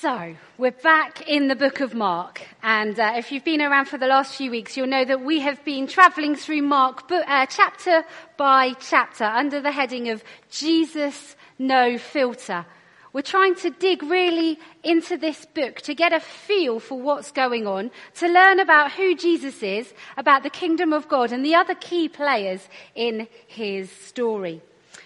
So, 0.00 0.34
we're 0.56 0.70
back 0.70 1.28
in 1.28 1.48
the 1.48 1.54
book 1.54 1.80
of 1.80 1.92
Mark. 1.92 2.40
And 2.62 2.98
uh, 2.98 3.12
if 3.16 3.30
you've 3.30 3.44
been 3.44 3.60
around 3.60 3.84
for 3.84 3.98
the 3.98 4.06
last 4.06 4.34
few 4.34 4.50
weeks, 4.50 4.74
you'll 4.74 4.86
know 4.86 5.04
that 5.04 5.22
we 5.22 5.40
have 5.40 5.62
been 5.62 5.86
traveling 5.86 6.36
through 6.36 6.62
Mark 6.62 7.12
uh, 7.12 7.44
chapter 7.44 8.04
by 8.38 8.72
chapter 8.80 9.24
under 9.24 9.60
the 9.60 9.70
heading 9.70 10.08
of 10.08 10.24
Jesus 10.50 11.36
No 11.58 11.98
Filter. 11.98 12.64
We're 13.12 13.20
trying 13.20 13.56
to 13.56 13.68
dig 13.68 14.02
really 14.02 14.58
into 14.82 15.18
this 15.18 15.44
book 15.44 15.82
to 15.82 15.94
get 15.94 16.14
a 16.14 16.20
feel 16.20 16.80
for 16.80 16.98
what's 16.98 17.30
going 17.30 17.66
on, 17.66 17.90
to 18.14 18.26
learn 18.26 18.58
about 18.58 18.92
who 18.92 19.14
Jesus 19.14 19.62
is, 19.62 19.92
about 20.16 20.44
the 20.44 20.48
kingdom 20.48 20.94
of 20.94 21.08
God, 21.08 21.30
and 21.30 21.44
the 21.44 21.56
other 21.56 21.74
key 21.74 22.08
players 22.08 22.66
in 22.94 23.28
his 23.46 23.90
story. 23.90 24.62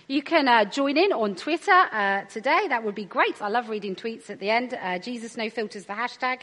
You 0.06 0.22
can 0.22 0.48
uh, 0.48 0.66
join 0.66 0.98
in 0.98 1.14
on 1.14 1.34
Twitter 1.34 1.72
uh, 1.72 2.24
today. 2.24 2.68
That 2.68 2.84
would 2.84 2.94
be 2.94 3.06
great. 3.06 3.40
I 3.40 3.48
love 3.48 3.70
reading 3.70 3.96
tweets 3.96 4.28
at 4.28 4.38
the 4.38 4.50
end. 4.50 4.74
Uh, 4.74 4.98
Jesus 4.98 5.38
No 5.38 5.48
Filters, 5.48 5.86
the 5.86 5.94
hashtag. 5.94 6.40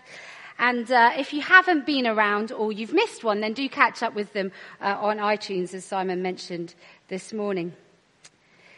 And 0.57 0.91
uh, 0.91 1.11
if 1.15 1.31
you 1.31 1.41
haven't 1.41 1.85
been 1.85 2.07
around 2.07 2.51
or 2.51 2.71
you've 2.71 2.93
missed 2.93 3.23
one, 3.23 3.39
then 3.39 3.53
do 3.53 3.69
catch 3.69 4.01
up 4.01 4.15
with 4.15 4.33
them 4.33 4.51
uh, 4.81 4.97
on 4.99 5.17
iTunes, 5.17 5.75
as 5.75 5.85
Simon 5.85 6.23
mentioned 6.23 6.73
this 7.07 7.33
morning. 7.33 7.73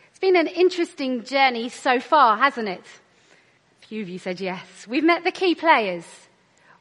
It's 0.09 0.19
been 0.19 0.35
an 0.35 0.47
interesting 0.47 1.23
journey 1.23 1.69
so 1.69 2.01
far, 2.01 2.37
hasn't 2.37 2.67
it? 2.67 2.83
A 3.83 3.87
few 3.87 4.01
of 4.01 4.09
you 4.09 4.19
said 4.19 4.41
yes. 4.41 4.85
We've 4.85 5.03
met 5.03 5.23
the 5.23 5.31
key 5.31 5.55
players. 5.55 6.05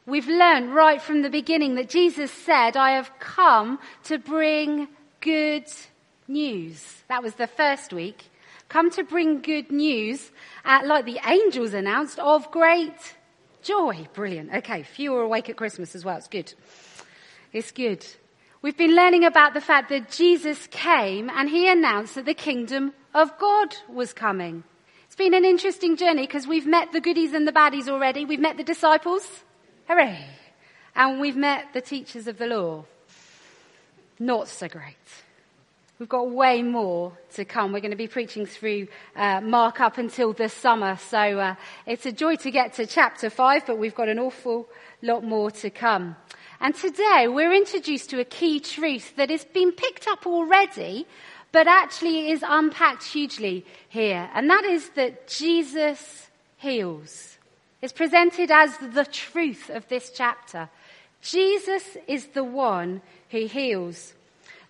We've 0.05 0.27
learned 0.27 0.75
right 0.75 1.01
from 1.01 1.21
the 1.21 1.29
beginning 1.29 1.75
that 1.75 1.87
Jesus 1.87 2.31
said, 2.31 2.75
I 2.75 2.91
have 2.91 3.17
come 3.19 3.79
to 4.03 4.17
bring 4.17 4.89
good 5.21 5.67
news. 6.27 7.03
That 7.07 7.23
was 7.23 7.35
the 7.35 7.47
first 7.47 7.93
week. 7.93 8.25
Come 8.69 8.89
to 8.91 9.03
bring 9.03 9.41
good 9.41 9.71
news, 9.71 10.31
uh, 10.65 10.81
like 10.83 11.05
the 11.05 11.19
angels 11.25 11.73
announced, 11.73 12.19
of 12.19 12.49
great 12.51 13.15
joy. 13.61 14.07
Brilliant. 14.13 14.53
Okay, 14.53 14.83
few 14.83 15.13
are 15.15 15.21
awake 15.21 15.49
at 15.49 15.57
Christmas 15.57 15.95
as 15.95 16.03
well. 16.03 16.17
It's 16.17 16.27
good. 16.27 16.53
It's 17.51 17.71
good. 17.71 18.05
We've 18.61 18.77
been 18.77 18.95
learning 18.95 19.25
about 19.25 19.53
the 19.53 19.61
fact 19.61 19.89
that 19.89 20.09
Jesus 20.09 20.67
came 20.67 21.29
and 21.29 21.49
he 21.49 21.69
announced 21.69 22.15
that 22.15 22.25
the 22.25 22.33
kingdom 22.33 22.93
of 23.13 23.37
God 23.37 23.75
was 23.89 24.13
coming. 24.13 24.63
It's 25.05 25.15
been 25.15 25.33
an 25.33 25.45
interesting 25.45 25.97
journey 25.97 26.25
because 26.25 26.47
we've 26.47 26.65
met 26.65 26.91
the 26.91 27.01
goodies 27.01 27.33
and 27.33 27.47
the 27.47 27.51
baddies 27.51 27.87
already. 27.87 28.25
We've 28.25 28.39
met 28.39 28.57
the 28.57 28.63
disciples. 28.63 29.43
Hooray. 29.87 30.25
And 30.95 31.19
we've 31.19 31.35
met 31.35 31.73
the 31.73 31.81
teachers 31.81 32.27
of 32.27 32.37
the 32.37 32.47
law. 32.47 32.85
Not 34.17 34.47
so 34.47 34.67
great. 34.67 34.95
We've 35.99 36.09
got 36.09 36.31
way 36.31 36.63
more 36.63 37.13
to 37.35 37.45
come. 37.45 37.71
We're 37.71 37.79
going 37.79 37.91
to 37.91 37.97
be 37.97 38.07
preaching 38.07 38.47
through 38.47 38.87
uh, 39.15 39.41
Mark 39.41 39.79
up 39.79 39.99
until 39.99 40.33
the 40.33 40.49
summer. 40.49 40.97
So 40.97 41.17
uh, 41.17 41.55
it's 41.85 42.07
a 42.07 42.11
joy 42.11 42.35
to 42.37 42.49
get 42.49 42.73
to 42.73 42.87
chapter 42.87 43.29
5, 43.29 43.67
but 43.67 43.77
we've 43.77 43.93
got 43.93 44.09
an 44.09 44.17
awful 44.17 44.67
lot 45.03 45.23
more 45.23 45.51
to 45.51 45.69
come. 45.69 46.15
And 46.59 46.73
today 46.73 47.27
we're 47.27 47.53
introduced 47.53 48.09
to 48.09 48.19
a 48.19 48.25
key 48.25 48.59
truth 48.59 49.15
that 49.17 49.29
has 49.29 49.45
been 49.45 49.71
picked 49.71 50.07
up 50.07 50.25
already, 50.25 51.05
but 51.51 51.67
actually 51.67 52.31
is 52.31 52.43
unpacked 52.45 53.03
hugely 53.03 53.63
here. 53.87 54.29
And 54.33 54.49
that 54.49 54.63
is 54.65 54.89
that 54.95 55.27
Jesus 55.27 56.27
heals. 56.57 57.37
It's 57.83 57.93
presented 57.93 58.49
as 58.49 58.75
the 58.79 59.05
truth 59.05 59.69
of 59.69 59.87
this 59.89 60.09
chapter. 60.09 60.69
Jesus 61.21 61.97
is 62.07 62.27
the 62.27 62.43
one 62.43 63.03
who 63.29 63.45
heals. 63.45 64.15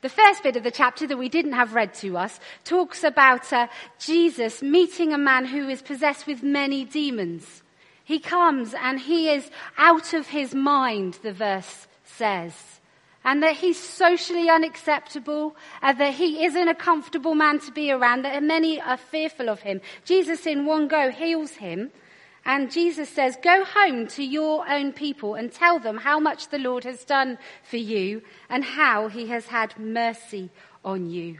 The 0.03 0.09
first 0.09 0.43
bit 0.43 0.57
of 0.57 0.63
the 0.63 0.69
chapter 0.69 1.07
that 1.07 1.17
we 1.17 1.29
didn't 1.29 1.53
have 1.53 1.73
read 1.73 1.93
to 1.95 2.17
us 2.17 2.37
talks 2.65 3.05
about 3.05 3.53
uh, 3.53 3.67
Jesus 3.99 4.61
meeting 4.61 5.13
a 5.13 5.17
man 5.17 5.45
who 5.45 5.69
is 5.69 5.81
possessed 5.81 6.27
with 6.27 6.43
many 6.43 6.83
demons. 6.83 7.63
He 8.03 8.19
comes 8.19 8.73
and 8.73 8.99
he 8.99 9.29
is 9.29 9.49
out 9.77 10.13
of 10.13 10.27
his 10.27 10.53
mind, 10.53 11.19
the 11.23 11.31
verse 11.31 11.87
says. 12.03 12.81
And 13.23 13.41
that 13.43 13.55
he's 13.55 13.79
socially 13.79 14.49
unacceptable, 14.49 15.55
and 15.81 15.97
that 15.97 16.15
he 16.15 16.43
isn't 16.43 16.67
a 16.67 16.75
comfortable 16.75 17.33
man 17.33 17.59
to 17.59 17.71
be 17.71 17.89
around, 17.89 18.23
that 18.23 18.43
many 18.43 18.81
are 18.81 18.97
fearful 18.97 19.47
of 19.47 19.61
him. 19.61 19.79
Jesus 20.03 20.45
in 20.45 20.65
one 20.65 20.89
go 20.89 21.11
heals 21.11 21.51
him 21.51 21.91
and 22.45 22.71
Jesus 22.71 23.09
says, 23.09 23.37
go 23.41 23.63
home 23.63 24.07
to 24.07 24.23
your 24.23 24.69
own 24.69 24.91
people 24.91 25.35
and 25.35 25.51
tell 25.51 25.79
them 25.79 25.97
how 25.97 26.19
much 26.19 26.49
the 26.49 26.57
Lord 26.57 26.83
has 26.83 27.05
done 27.05 27.37
for 27.63 27.77
you 27.77 28.21
and 28.49 28.63
how 28.63 29.07
he 29.07 29.27
has 29.27 29.47
had 29.47 29.77
mercy 29.79 30.49
on 30.83 31.09
you. 31.09 31.39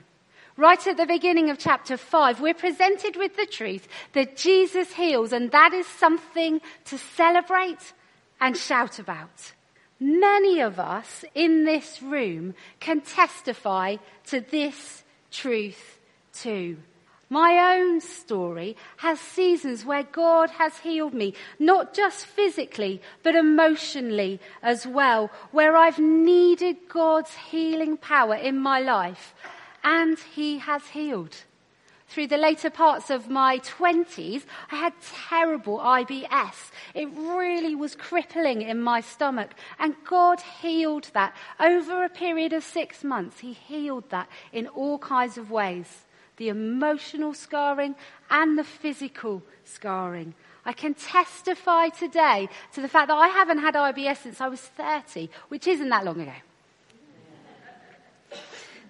Right 0.55 0.85
at 0.85 0.97
the 0.97 1.05
beginning 1.05 1.49
of 1.49 1.57
chapter 1.57 1.97
5, 1.97 2.39
we're 2.39 2.53
presented 2.53 3.15
with 3.15 3.35
the 3.35 3.47
truth 3.47 3.87
that 4.13 4.37
Jesus 4.37 4.93
heals, 4.93 5.33
and 5.33 5.51
that 5.51 5.73
is 5.73 5.87
something 5.87 6.61
to 6.85 6.97
celebrate 6.97 7.93
and 8.39 8.55
shout 8.55 8.99
about. 8.99 9.53
Many 9.99 10.59
of 10.59 10.79
us 10.79 11.25
in 11.33 11.65
this 11.65 12.01
room 12.01 12.53
can 12.79 13.01
testify 13.01 13.97
to 14.27 14.41
this 14.41 15.03
truth 15.31 15.99
too. 16.33 16.77
My 17.29 17.77
own 17.77 18.01
story 18.01 18.75
has 18.97 19.19
seasons 19.19 19.85
where 19.85 20.03
God 20.03 20.51
has 20.51 20.77
healed 20.79 21.13
me, 21.13 21.33
not 21.57 21.93
just 21.93 22.25
physically, 22.25 23.01
but 23.23 23.35
emotionally 23.35 24.39
as 24.61 24.85
well, 24.85 25.31
where 25.51 25.75
I've 25.75 25.99
needed 25.99 26.77
God's 26.89 27.33
healing 27.49 27.97
power 27.97 28.35
in 28.35 28.59
my 28.59 28.79
life, 28.79 29.33
and 29.83 30.19
He 30.19 30.59
has 30.59 30.87
healed. 30.87 31.35
Through 32.07 32.27
the 32.27 32.37
later 32.37 32.69
parts 32.69 33.09
of 33.09 33.29
my 33.29 33.57
20s, 33.57 34.43
I 34.69 34.75
had 34.75 34.93
terrible 35.01 35.79
IBS. 35.79 36.71
It 36.93 37.09
really 37.15 37.73
was 37.73 37.95
crippling 37.95 38.61
in 38.61 38.79
my 38.79 39.01
stomach, 39.01 39.55
and 39.79 39.95
God 40.05 40.39
healed 40.61 41.09
that. 41.13 41.33
Over 41.59 42.03
a 42.03 42.09
period 42.09 42.53
of 42.53 42.63
six 42.63 43.03
months, 43.03 43.39
He 43.39 43.53
healed 43.53 44.11
that 44.11 44.29
in 44.51 44.67
all 44.67 44.99
kinds 44.99 45.39
of 45.39 45.49
ways 45.49 46.05
the 46.37 46.49
emotional 46.49 47.33
scarring 47.33 47.95
and 48.29 48.57
the 48.57 48.63
physical 48.63 49.43
scarring. 49.65 50.33
I 50.65 50.73
can 50.73 50.93
testify 50.93 51.89
today 51.89 52.49
to 52.73 52.81
the 52.81 52.87
fact 52.87 53.09
that 53.09 53.15
I 53.17 53.27
haven't 53.27 53.59
had 53.59 53.75
IBS 53.75 54.17
since 54.17 54.39
I 54.39 54.47
was 54.47 54.61
30, 54.61 55.29
which 55.49 55.67
isn't 55.67 55.89
that 55.89 56.05
long 56.05 56.21
ago. 56.21 56.31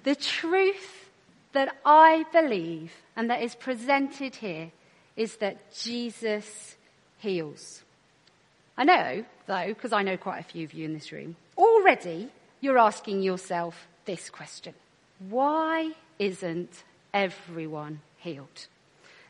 the 0.04 0.16
truth 0.16 1.10
that 1.54 1.76
I 1.86 2.26
believe 2.32 2.94
and 3.16 3.30
that 3.30 3.42
is 3.42 3.56
presented 3.56 4.36
here 4.36 4.72
is 5.16 5.38
that 5.38 5.74
Jesus 5.74 6.76
heals. 7.18 7.84
I 8.78 8.84
know, 8.84 9.26
though, 9.46 9.68
because 9.68 9.94
I 9.94 10.04
know 10.04 10.18
quite 10.18 10.40
a 10.40 10.44
few 10.44 10.66
of 10.66 10.74
you 10.74 10.86
in 10.86 10.94
this 10.94 11.12
room, 11.12 11.36
already 11.58 12.30
you're 12.60 12.80
asking 12.80 13.22
yourself 13.22 13.88
this 14.06 14.30
question. 14.30 14.74
Why 15.30 15.92
isn't 16.20 16.84
everyone 17.14 18.02
healed. 18.18 18.68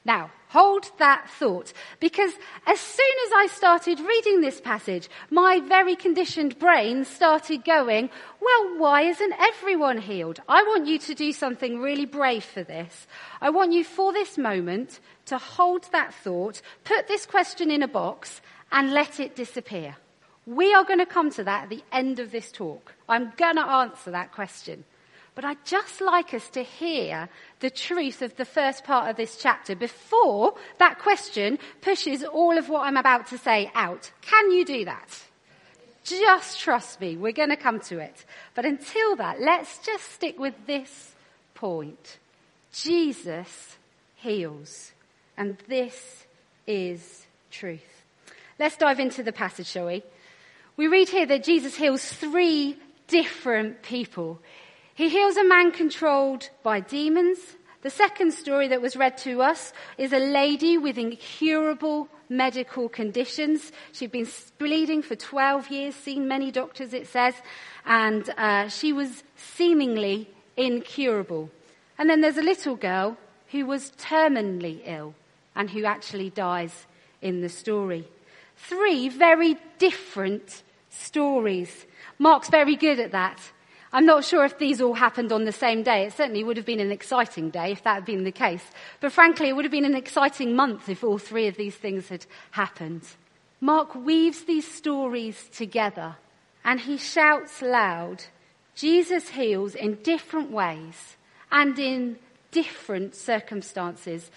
Now, 0.06 0.32
hold 0.50 0.92
that 1.00 1.30
thought, 1.30 1.72
because 2.02 2.34
as 2.68 2.80
soon 2.80 3.16
as 3.26 3.32
I 3.36 3.48
started 3.50 4.02
reading 4.02 4.42
this 4.42 4.60
passage, 4.60 5.08
my 5.30 5.62
very 5.62 5.96
conditioned 5.96 6.60
brain 6.60 7.06
started 7.06 7.64
going, 7.64 8.10
well, 8.42 8.78
why 8.78 9.04
isn't 9.04 9.34
everyone 9.40 10.00
healed? 10.00 10.42
I 10.50 10.62
want 10.64 10.88
you 10.88 11.00
to 11.00 11.16
do 11.16 11.32
something 11.32 11.80
really 11.80 12.06
brave 12.06 12.44
for 12.44 12.64
this. 12.64 13.08
I 13.40 13.50
want 13.50 13.72
you 13.72 13.86
for 13.86 14.12
this 14.12 14.38
moment 14.38 15.00
to 15.28 15.38
hold 15.38 15.88
that 15.94 16.14
thought, 16.14 16.62
put 16.84 17.08
this 17.08 17.26
question 17.26 17.72
in 17.72 17.82
a 17.82 17.88
box, 17.88 18.42
and 18.74 18.92
let 18.92 19.22
it 19.22 19.38
disappear. 19.38 19.96
We 20.46 20.74
are 20.74 20.84
going 20.84 21.00
to 21.00 21.06
come 21.06 21.32
to 21.32 21.46
that 21.46 21.64
at 21.64 21.70
the 21.70 21.84
end 21.94 22.20
of 22.20 22.32
this 22.32 22.52
talk. 22.52 22.94
I'm 23.08 23.32
going 23.38 23.56
to 23.56 23.66
answer 23.66 24.12
that 24.12 24.34
question. 24.34 24.84
But 25.36 25.46
I'd 25.46 25.66
just 25.66 26.00
like 26.00 26.34
us 26.34 26.48
to 26.52 26.62
hear 26.62 27.28
the 27.60 27.72
truth 27.72 28.22
of 28.22 28.36
the 28.36 28.46
first 28.46 28.84
part 28.84 29.10
of 29.10 29.16
this 29.16 29.38
chapter 29.38 29.76
before 29.76 30.54
that 30.78 31.00
question 31.00 31.58
pushes 31.82 32.24
all 32.24 32.58
of 32.58 32.70
what 32.70 32.82
I'm 32.82 32.98
about 32.98 33.28
to 33.28 33.38
say 33.38 33.72
out. 33.74 34.12
Can 34.22 34.52
you 34.52 34.64
do 34.64 34.86
that? 34.86 35.24
Just 36.04 36.60
trust 36.60 37.00
me, 37.00 37.16
we're 37.16 37.32
going 37.32 37.50
to 37.50 37.56
come 37.56 37.80
to 37.82 38.00
it. 38.00 38.26
But 38.56 38.66
until 38.66 39.16
that, 39.16 39.40
let's 39.40 39.80
just 39.86 40.12
stick 40.12 40.38
with 40.38 40.54
this 40.68 41.14
point. 41.56 42.20
Jesus 42.74 43.78
heals. 44.18 44.92
And 45.38 45.58
this 45.68 46.26
is 46.68 47.26
truth. 47.50 48.06
Let's 48.60 48.78
dive 48.78 49.00
into 49.00 49.24
the 49.24 49.32
passage, 49.32 49.68
shall 49.68 49.88
we? 49.88 50.04
We 50.78 50.88
read 50.88 51.10
here 51.10 51.26
that 51.26 51.44
Jesus 51.44 51.76
heals 51.76 52.04
three 52.04 52.78
different 53.08 53.82
people. 53.82 54.40
He 54.96 55.10
heals 55.10 55.38
a 55.38 55.44
man 55.44 55.72
controlled 55.72 56.50
by 56.62 56.80
demons. 56.80 57.40
The 57.82 57.90
second 57.90 58.32
story 58.32 58.68
that 58.68 58.82
was 58.82 58.96
read 58.96 59.18
to 59.20 59.42
us 59.42 59.74
is 59.98 60.14
a 60.14 60.20
lady 60.20 60.78
with 60.78 60.98
incurable 60.98 62.08
medical 62.30 62.88
conditions. 62.90 63.72
She'd 63.92 64.12
been 64.12 64.28
bleeding 64.60 65.02
for 65.02 65.16
12 65.16 65.70
years, 65.72 65.96
seen 65.96 66.28
many 66.28 66.52
doctors, 66.52 66.94
it 66.94 67.08
says, 67.08 67.34
and 67.86 68.30
uh, 68.38 68.70
she 68.70 68.94
was 68.94 69.24
seemingly 69.36 70.30
incurable. 70.56 71.50
And 71.98 72.10
then 72.10 72.22
there's 72.22 72.38
a 72.38 72.44
little 72.44 72.76
girl 72.76 73.18
who 73.48 73.66
was 73.66 73.92
terminally 73.98 74.82
ill 74.86 75.16
and 75.56 75.72
who 75.72 75.86
actually 75.86 76.30
dies 76.30 76.86
in 77.22 77.42
the 77.42 77.50
story. 77.50 78.08
Three 78.58 79.10
very 79.10 79.58
different 79.80 80.62
stories. 80.90 81.86
Mark's 82.20 82.50
very 82.50 82.76
good 82.76 83.00
at 83.00 83.12
that. 83.12 83.40
I'm 83.94 84.08
not 84.08 84.26
sure 84.26 84.44
if 84.44 84.58
these 84.58 84.82
all 84.82 84.96
happened 84.96 85.32
on 85.32 85.46
the 85.46 85.52
same 85.52 85.84
day. 85.84 86.06
It 86.06 86.14
certainly 86.14 86.44
would 86.44 86.58
have 86.58 86.66
been 86.66 86.80
an 86.80 86.92
exciting 86.92 87.52
day 87.52 87.72
if 87.72 87.84
that 87.84 87.94
had 87.94 88.06
been 88.06 88.24
the 88.24 88.32
case. 88.32 88.64
But 89.00 89.12
frankly, 89.12 89.50
it 89.50 89.56
would 89.56 89.66
have 89.66 89.72
been 89.72 89.86
an 89.86 89.96
exciting 89.96 90.56
month 90.56 90.90
if 90.90 91.04
all 91.04 91.20
three 91.20 91.46
of 91.46 91.58
these 91.58 91.76
things 91.76 92.10
had 92.10 92.26
happened. 92.52 93.04
Mark 93.62 93.94
weaves 93.94 94.46
these 94.46 94.68
stories 94.68 95.48
together 95.54 96.16
and 96.66 96.80
he 96.80 96.98
shouts 96.98 97.62
loud, 97.62 98.24
Jesus 98.74 99.30
heals 99.30 99.76
in 99.76 99.96
different 100.02 100.50
ways 100.50 101.16
and 101.52 101.78
in 101.78 102.18
different 102.52 103.16
circumstances. 103.16 104.32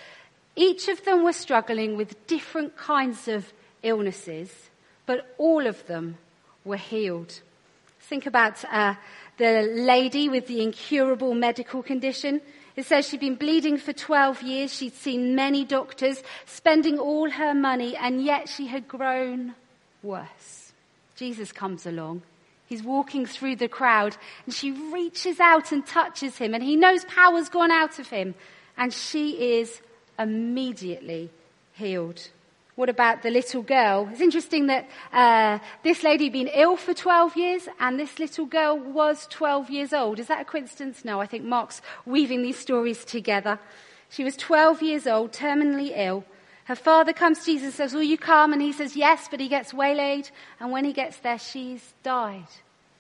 Each 0.55 0.88
of 0.88 1.02
them 1.05 1.25
were 1.25 1.32
struggling 1.32 1.97
with 1.97 2.26
different 2.26 2.76
kinds 2.76 3.26
of 3.26 3.52
illnesses, 3.82 4.69
but 5.06 5.35
all 5.38 5.67
of 5.67 5.87
them 5.87 6.19
were 6.64 6.76
healed. 6.76 7.41
Think 8.00 8.26
about 8.26 8.64
uh, 8.67 8.94
the 9.38 9.62
lady 9.62 10.29
with 10.29 10.47
the 10.47 10.62
incurable 10.62 11.35
medical 11.35 11.83
condition. 11.83 12.41
It 12.77 12.87
says 12.87 13.09
she'd 13.09 13.21
been 13.21 13.37
bleeding 13.37 13.79
for 13.79 13.93
12 13.93 14.43
years. 14.43 14.73
She'd 14.73 14.94
seen 14.94 15.35
many 15.35 15.65
doctors, 15.65 16.23
spending 16.44 16.99
all 16.99 17.31
her 17.31 17.55
money, 17.55 17.97
and 17.97 18.23
yet 18.23 18.49
she 18.49 18.67
had 18.67 18.87
grown 18.87 19.55
worse. 20.03 20.73
Jesus 21.17 21.53
comes 21.53 21.87
along. 21.87 22.23
He's 22.67 22.83
walking 22.83 23.27
through 23.27 23.56
the 23.56 23.69
crowd, 23.69 24.17
and 24.44 24.55
she 24.55 24.73
reaches 24.73 25.41
out 25.41 25.73
and 25.73 25.87
touches 25.87 26.37
him, 26.37 26.53
and 26.53 26.62
he 26.62 26.77
knows 26.77 27.05
power's 27.05 27.49
gone 27.49 27.71
out 27.71 27.99
of 27.99 28.09
him, 28.09 28.35
and 28.77 28.93
she 28.93 29.59
is 29.59 29.81
immediately 30.19 31.31
healed. 31.75 32.29
What 32.76 32.90
about 32.90 33.23
the 33.23 33.31
little 33.31 33.62
girl? 33.62 34.06
It's 34.12 34.20
interesting 34.20 34.67
that 34.67 34.87
uh, 35.11 35.58
this 35.82 36.02
lady 36.02 36.25
had 36.25 36.34
been 36.34 36.49
ill 36.49 36.76
for 36.76 36.93
12 36.93 37.34
years 37.34 37.69
and 37.81 37.99
this 37.99 38.19
little 38.19 38.44
girl 38.44 38.78
was 38.78 39.26
12 39.28 39.70
years 39.70 39.94
old. 39.94 40.19
Is 40.19 40.26
that 40.26 40.43
a 40.43 40.44
coincidence? 40.44 41.02
No, 41.02 41.19
I 41.19 41.26
think 41.26 41.44
Mark's 41.44 41.81
weaving 42.05 42.43
these 42.43 42.58
stories 42.58 43.02
together. 43.06 43.58
She 44.11 44.25
was 44.25 44.37
12 44.37 44.82
years 44.82 45.06
old, 45.06 45.32
terminally 45.32 45.93
ill. 45.96 46.25
Her 46.64 46.75
father 46.75 47.14
comes 47.14 47.38
to 47.40 47.44
Jesus 47.46 47.64
and 47.64 47.75
says, 47.75 47.94
Will 47.94 48.02
you 48.02 48.19
come? 48.19 48.52
And 48.52 48.61
he 48.61 48.73
says, 48.73 48.94
Yes, 48.94 49.26
but 49.31 49.40
he 49.40 49.49
gets 49.49 49.73
waylaid. 49.73 50.31
And 50.61 50.70
when 50.70 50.84
he 50.84 50.93
gets 50.93 51.17
there, 51.19 51.38
she's 51.38 51.94
died. 52.02 52.49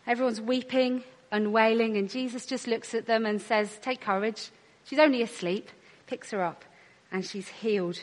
Everyone's 0.06 0.40
weeping 0.40 1.04
and 1.30 1.52
wailing, 1.52 1.96
and 1.96 2.08
Jesus 2.08 2.46
just 2.46 2.66
looks 2.66 2.94
at 2.94 3.06
them 3.06 3.26
and 3.26 3.42
says, 3.42 3.78
Take 3.82 4.00
courage. 4.00 4.50
She's 4.84 5.00
only 5.00 5.20
asleep. 5.20 5.68
Picks 6.06 6.30
her 6.30 6.42
up, 6.42 6.64
and 7.10 7.26
she's 7.26 7.48
healed 7.48 7.98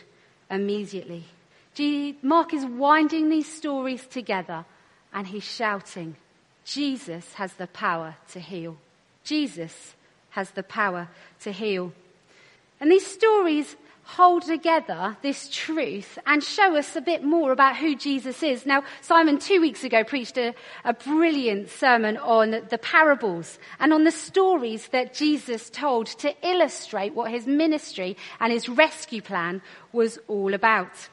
immediately. 0.51 1.25
Mark 2.21 2.53
is 2.53 2.65
winding 2.65 3.29
these 3.29 3.51
stories 3.51 4.05
together 4.05 4.65
and 5.13 5.27
he's 5.27 5.43
shouting, 5.43 6.15
Jesus 6.65 7.33
has 7.33 7.53
the 7.53 7.67
power 7.67 8.15
to 8.31 8.39
heal. 8.39 8.77
Jesus 9.23 9.95
has 10.31 10.51
the 10.51 10.63
power 10.63 11.09
to 11.41 11.51
heal. 11.51 11.93
And 12.79 12.91
these 12.91 13.05
stories 13.05 13.75
hold 14.05 14.43
together 14.43 15.15
this 15.21 15.49
truth 15.49 16.19
and 16.25 16.43
show 16.43 16.75
us 16.75 16.95
a 16.95 17.01
bit 17.01 17.23
more 17.23 17.51
about 17.51 17.77
who 17.77 17.95
Jesus 17.95 18.43
is. 18.43 18.65
Now, 18.65 18.83
Simon 19.01 19.39
two 19.39 19.61
weeks 19.61 19.83
ago 19.83 20.03
preached 20.03 20.37
a, 20.37 20.53
a, 20.83 20.93
brilliant 20.93 21.69
sermon 21.69 22.17
on 22.17 22.51
the 22.69 22.77
parables 22.77 23.59
and 23.79 23.93
on 23.93 24.03
the 24.03 24.11
stories 24.11 24.89
that 24.89 25.13
Jesus 25.13 25.69
told 25.69 26.07
to 26.07 26.35
illustrate 26.45 27.13
what 27.13 27.31
his 27.31 27.47
ministry 27.47 28.17
and 28.39 28.51
his 28.51 28.67
rescue 28.67 29.21
plan 29.21 29.61
was 29.93 30.19
all 30.27 30.53
about. 30.53 31.07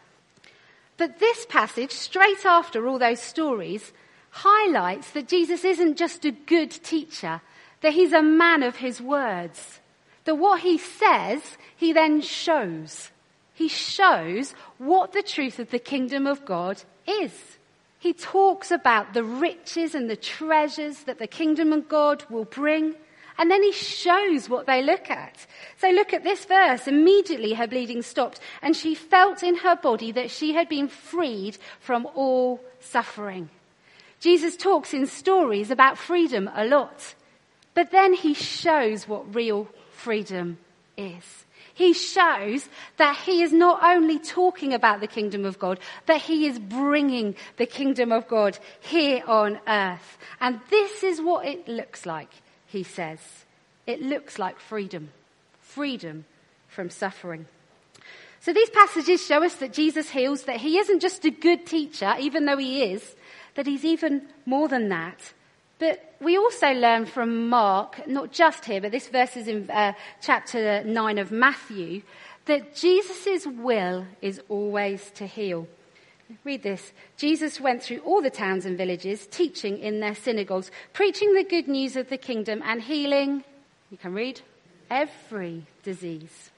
But 1.01 1.19
this 1.19 1.47
passage, 1.47 1.93
straight 1.93 2.45
after 2.45 2.87
all 2.87 2.99
those 2.99 3.21
stories, 3.21 3.95
highlights 4.29 5.13
that 5.13 5.29
Jesus 5.29 5.65
isn't 5.65 5.97
just 5.97 6.27
a 6.27 6.31
good 6.31 6.71
teacher, 6.71 7.41
that 7.81 7.95
he's 7.95 8.13
a 8.13 8.21
man 8.21 8.63
of 8.63 8.77
his 8.77 9.01
words. 9.01 9.81
That 10.27 10.35
what 10.35 10.61
he 10.61 10.77
says, 10.77 11.57
he 11.75 11.95
then 11.95 12.21
shows. 12.21 13.13
He 13.55 13.67
shows 13.67 14.55
what 14.77 15.15
the 15.15 15.23
truth 15.23 15.59
of 15.59 15.71
the 15.71 15.79
kingdom 15.79 16.27
of 16.27 16.45
God 16.45 16.83
is. 17.09 17.33
He 17.99 18.13
talks 18.13 18.71
about 18.71 19.15
the 19.15 19.25
riches 19.25 19.95
and 19.95 20.11
the 20.11 20.17
treasures 20.17 21.05
that 21.05 21.19
the 21.19 21.27
kingdom 21.27 21.73
of 21.73 21.89
God 21.89 22.27
will 22.29 22.45
bring. 22.45 22.95
And 23.39 23.51
then 23.51 23.63
he 23.63 23.73
shows 23.73 24.49
what 24.49 24.67
they 24.67 24.83
look 24.83 25.11
at. 25.11 25.47
So 25.79 25.89
look 25.91 26.13
at 26.13 26.25
this 26.25 26.45
verse. 26.45 26.87
Immediately 26.87 27.55
her 27.55 27.67
bleeding 27.67 28.03
stopped 28.03 28.41
and 28.63 28.77
she 28.77 28.95
felt 28.95 29.43
in 29.43 29.57
her 29.57 29.77
body 29.77 30.13
that 30.13 30.31
she 30.31 30.53
had 30.53 30.69
been 30.69 30.89
freed 30.89 31.57
from 31.81 32.07
all 32.15 32.61
suffering. 32.81 33.49
Jesus 34.21 34.57
talks 34.57 34.93
in 34.93 35.07
stories 35.07 35.71
about 35.71 35.97
freedom 35.97 36.51
a 36.55 36.67
lot, 36.67 37.15
but 37.73 37.91
then 37.91 38.13
he 38.13 38.35
shows 38.35 39.09
what 39.09 39.35
real 39.35 39.67
freedom 39.93 40.59
is. 40.99 41.47
He 41.73 41.95
shows 41.95 42.69
that 42.99 43.17
he 43.25 43.43
is 43.43 43.55
not 43.55 43.83
only 43.83 44.19
talking 44.19 44.75
about 44.75 45.01
the 45.01 45.07
kingdom 45.07 45.47
of 45.47 45.59
God, 45.59 45.81
but 46.05 46.19
he 46.19 46.47
is 46.47 46.59
bringing 46.59 47.35
the 47.57 47.65
kingdom 47.65 48.13
of 48.13 48.29
God 48.29 48.59
here 48.81 49.23
on 49.27 49.59
earth. 49.67 50.19
And 50.43 50.61
this 50.69 51.03
is 51.03 51.23
what 51.23 51.47
it 51.47 51.67
looks 51.67 52.05
like 52.05 52.31
he 52.71 52.83
says. 52.83 53.19
It 53.87 54.01
looks 54.01 54.39
like 54.39 54.61
freedom. 54.61 55.11
Freedom 55.61 56.25
from 56.69 56.91
suffering. 56.91 57.47
So 58.41 58.53
these 58.53 58.71
passages 58.71 59.25
show 59.27 59.45
us 59.45 59.57
that 59.57 59.73
Jesus 59.73 60.09
heals, 60.11 60.45
that 60.45 60.57
he 60.57 60.79
isn't 60.79 61.01
just 61.01 61.25
a 61.25 61.31
good 61.31 61.67
teacher, 61.67 62.15
even 62.19 62.47
though 62.47 62.57
he 62.57 62.85
is, 62.85 63.15
that 63.55 63.67
he's 63.67 63.85
even 63.85 64.23
more 64.47 64.69
than 64.69 64.89
that. 64.89 65.33
But 65.79 66.15
we 66.21 66.37
also 66.37 66.73
learn 66.73 67.07
from 67.07 67.49
Mark, 67.49 68.07
not 68.07 68.33
just 68.33 68.65
here, 68.65 68.81
but 68.81 68.93
this 68.93 69.09
verse 69.09 69.37
is 69.37 69.49
in 69.49 69.69
uh, 69.71 69.93
chapter 70.23 70.85
9 70.85 71.19
of 71.19 71.33
Matthew, 71.33 72.03
that 72.47 72.75
Jesus' 72.75 73.47
will 73.47 74.07
is 74.23 74.41
always 74.49 75.11
to 75.13 75.27
heal. 75.27 75.67
Read 76.45 76.63
this. 76.63 76.93
Jesus 77.17 77.61
went 77.61 77.83
through 77.83 77.99
all 77.99 78.23
the 78.23 78.31
towns 78.31 78.65
and 78.65 78.79
villages, 78.79 79.27
teaching 79.27 79.79
in 79.79 80.01
their 80.01 80.15
synagogues, 80.15 80.71
preaching 80.93 81.35
the 81.35 81.45
good 81.45 81.69
news 81.69 81.97
of 81.97 82.09
the 82.09 82.19
kingdom 82.19 82.63
and 82.65 82.83
healing, 82.83 83.45
you 83.91 83.99
can 83.99 84.15
read, 84.15 84.41
every 84.91 85.67
disease. 85.83 86.51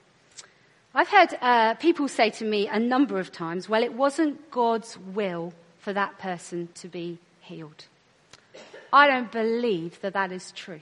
I've 0.95 1.09
heard 1.09 1.39
uh, 1.41 1.75
people 1.75 2.07
say 2.09 2.31
to 2.31 2.45
me 2.45 2.69
a 2.69 2.79
number 2.79 3.19
of 3.19 3.33
times, 3.33 3.69
well, 3.69 3.83
it 3.83 3.95
wasn't 3.95 4.51
God's 4.51 4.99
will 4.99 5.55
for 5.79 5.93
that 5.95 6.19
person 6.19 6.69
to 6.75 6.89
be 6.89 7.19
healed. 7.41 7.87
I 8.93 9.07
don't 9.07 9.33
believe 9.33 10.01
that 10.03 10.13
that 10.13 10.33
is 10.33 10.53
true. 10.53 10.81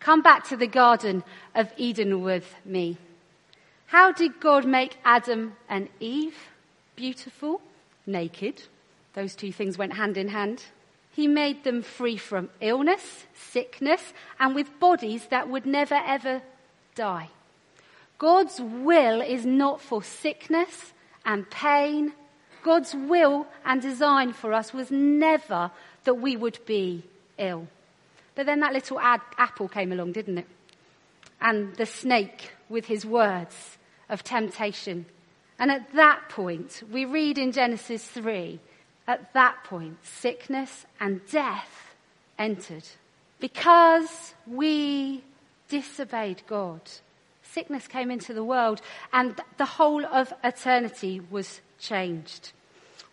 Come 0.00 0.22
back 0.22 0.48
to 0.48 0.56
the 0.56 0.66
Garden 0.66 1.22
of 1.54 1.70
Eden 1.76 2.22
with 2.22 2.52
me. 2.64 2.98
How 3.86 4.12
did 4.12 4.40
God 4.40 4.66
make 4.66 4.96
Adam 5.04 5.54
and 5.68 5.88
Eve? 6.00 6.36
Beautiful 6.96 7.60
naked. 8.08 8.62
Those 9.14 9.34
two 9.34 9.52
things 9.52 9.78
went 9.78 9.94
hand 9.94 10.16
in 10.16 10.28
hand. 10.28 10.64
He 11.12 11.26
made 11.26 11.64
them 11.64 11.82
free 11.82 12.16
from 12.16 12.50
illness, 12.60 13.26
sickness, 13.34 14.12
and 14.38 14.54
with 14.54 14.78
bodies 14.80 15.26
that 15.26 15.48
would 15.48 15.66
never 15.66 15.96
ever 15.96 16.42
die. 16.94 17.28
God's 18.18 18.60
will 18.60 19.20
is 19.20 19.46
not 19.46 19.80
for 19.80 20.02
sickness 20.02 20.92
and 21.24 21.48
pain. 21.50 22.12
God's 22.62 22.94
will 22.94 23.46
and 23.64 23.80
design 23.80 24.32
for 24.32 24.52
us 24.52 24.72
was 24.72 24.90
never 24.90 25.70
that 26.04 26.14
we 26.14 26.36
would 26.36 26.58
be 26.66 27.04
ill. 27.36 27.68
But 28.34 28.46
then 28.46 28.60
that 28.60 28.72
little 28.72 29.00
ad- 29.00 29.20
apple 29.36 29.68
came 29.68 29.92
along, 29.92 30.12
didn't 30.12 30.38
it? 30.38 30.46
And 31.40 31.74
the 31.76 31.86
snake 31.86 32.52
with 32.68 32.86
his 32.86 33.04
words 33.04 33.78
of 34.08 34.24
temptation 34.24 35.06
and 35.58 35.70
at 35.70 35.92
that 35.94 36.28
point, 36.28 36.82
we 36.92 37.04
read 37.04 37.36
in 37.36 37.52
Genesis 37.52 38.06
3, 38.06 38.60
at 39.08 39.32
that 39.32 39.64
point, 39.64 39.98
sickness 40.04 40.86
and 41.00 41.20
death 41.30 41.94
entered. 42.38 42.84
Because 43.40 44.34
we 44.46 45.24
disobeyed 45.68 46.42
God, 46.46 46.80
sickness 47.42 47.86
came 47.88 48.10
into 48.10 48.32
the 48.34 48.44
world 48.44 48.80
and 49.12 49.40
the 49.56 49.64
whole 49.64 50.04
of 50.06 50.32
eternity 50.44 51.20
was 51.30 51.60
changed. 51.78 52.52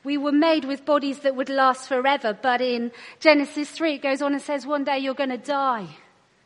We 0.04 0.18
were 0.18 0.32
made 0.32 0.66
with 0.66 0.86
bodies 0.86 1.20
that 1.20 1.36
would 1.36 1.50
last 1.50 1.88
forever, 1.88 2.38
but 2.40 2.62
in 2.62 2.92
Genesis 3.20 3.72
3 3.72 3.96
it 3.96 4.02
goes 4.04 4.22
on 4.22 4.34
and 4.34 4.42
says 4.42 4.66
one 4.66 4.84
day 4.84 5.00
you're 5.00 5.16
going 5.16 5.30
to 5.30 5.38
die. 5.38 5.88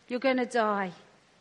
You're 0.08 0.20
going 0.20 0.38
to 0.38 0.46
die 0.46 0.92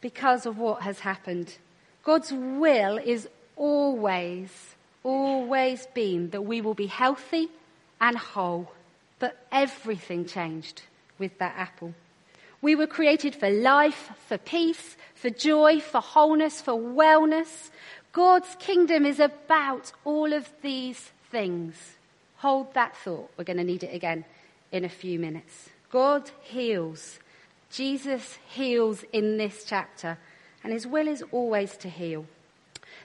because 0.00 0.46
of 0.46 0.58
what 0.58 0.82
has 0.82 1.00
happened. 1.00 1.56
God's 2.02 2.32
will 2.32 2.98
is 2.98 3.28
always, 3.58 4.50
always 5.02 5.86
been 5.88 6.30
that 6.30 6.42
we 6.42 6.60
will 6.60 6.74
be 6.74 6.86
healthy 6.86 7.48
and 8.00 8.16
whole. 8.16 8.72
But 9.18 9.36
everything 9.50 10.24
changed 10.24 10.82
with 11.18 11.38
that 11.38 11.54
apple. 11.56 11.94
We 12.60 12.74
were 12.74 12.86
created 12.86 13.34
for 13.34 13.50
life, 13.50 14.10
for 14.26 14.38
peace, 14.38 14.96
for 15.14 15.30
joy, 15.30 15.80
for 15.80 16.00
wholeness, 16.00 16.60
for 16.60 16.74
wellness. 16.74 17.70
God's 18.12 18.56
kingdom 18.58 19.04
is 19.04 19.20
about 19.20 19.92
all 20.04 20.32
of 20.32 20.48
these 20.62 21.12
things. 21.30 21.74
Hold 22.38 22.74
that 22.74 22.96
thought. 22.96 23.30
We're 23.36 23.44
going 23.44 23.58
to 23.58 23.64
need 23.64 23.82
it 23.82 23.94
again 23.94 24.24
in 24.72 24.84
a 24.84 24.88
few 24.88 25.18
minutes. 25.18 25.70
God 25.90 26.30
heals. 26.42 27.18
Jesus 27.70 28.38
heals 28.48 29.04
in 29.12 29.36
this 29.36 29.64
chapter, 29.64 30.18
and 30.64 30.72
his 30.72 30.86
will 30.86 31.06
is 31.06 31.22
always 31.30 31.76
to 31.78 31.88
heal. 31.88 32.26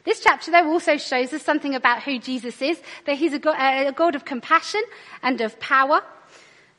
This 0.04 0.20
chapter, 0.20 0.52
though, 0.52 0.68
also 0.68 0.98
shows 0.98 1.32
us 1.32 1.44
something 1.44 1.76
about 1.76 2.04
who 2.04 2.20
Jesus 2.20 2.62
is, 2.62 2.82
that 3.06 3.16
he's 3.16 3.34
a 3.34 3.40
God, 3.40 3.56
uh, 3.58 3.90
a 3.90 3.94
God 3.94 4.16
of 4.16 4.26
compassion 4.26 4.82
and 5.22 5.40
of 5.40 5.60
power. 5.60 6.02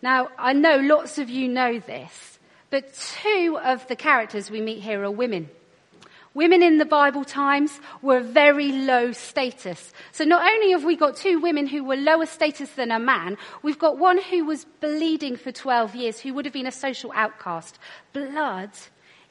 Now, 0.03 0.29
I 0.39 0.53
know 0.53 0.77
lots 0.77 1.17
of 1.19 1.31
you 1.31 1.49
know 1.49 1.79
this, 1.79 2.39
but 2.69 2.93
two 3.23 3.59
of 3.63 3.87
the 3.89 3.97
characters 3.97 4.51
we 4.51 4.61
meet 4.61 4.81
here 4.81 5.03
are 5.03 5.11
women. 5.11 5.49
Women 6.35 6.65
in 6.65 6.79
the 6.79 6.85
Bible 6.85 7.25
times 7.25 7.79
were 8.03 8.21
very 8.21 8.73
low 8.73 9.13
status. 9.13 9.93
So 10.11 10.25
not 10.25 10.45
only 10.45 10.73
have 10.73 10.83
we 10.83 10.97
got 10.97 11.17
two 11.17 11.39
women 11.39 11.69
who 11.69 11.85
were 11.85 11.97
lower 11.97 12.27
status 12.27 12.73
than 12.73 12.91
a 12.91 12.99
man, 12.99 13.39
we've 13.63 13.79
got 13.79 13.99
one 13.99 14.21
who 14.21 14.45
was 14.45 14.67
bleeding 14.81 15.37
for 15.37 15.53
12 15.53 15.95
years, 15.95 16.19
who 16.19 16.35
would 16.35 16.45
have 16.45 16.53
been 16.53 16.67
a 16.67 16.73
social 16.73 17.13
outcast. 17.15 17.79
Blood 18.13 18.71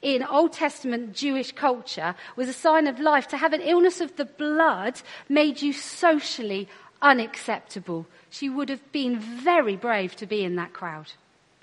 in 0.03 0.21
Old 0.21 0.51
Testament 0.51 1.13
Jewish 1.13 1.53
culture 1.53 2.13
was 2.35 2.49
a 2.49 2.53
sign 2.53 2.85
of 2.87 2.99
life. 2.99 3.29
To 3.29 3.37
have 3.37 3.53
an 3.53 3.61
illness 3.61 4.01
of 4.01 4.15
the 4.17 4.25
blood 4.25 5.01
made 5.29 5.61
you 5.61 5.73
socially 5.73 6.67
unacceptable. 7.01 8.05
She 8.29 8.49
would 8.49 8.69
have 8.69 8.91
been 8.91 9.17
very 9.17 9.77
brave 9.77 10.15
to 10.17 10.27
be 10.27 10.43
in 10.43 10.57
that 10.57 10.73
crowd. 10.73 11.11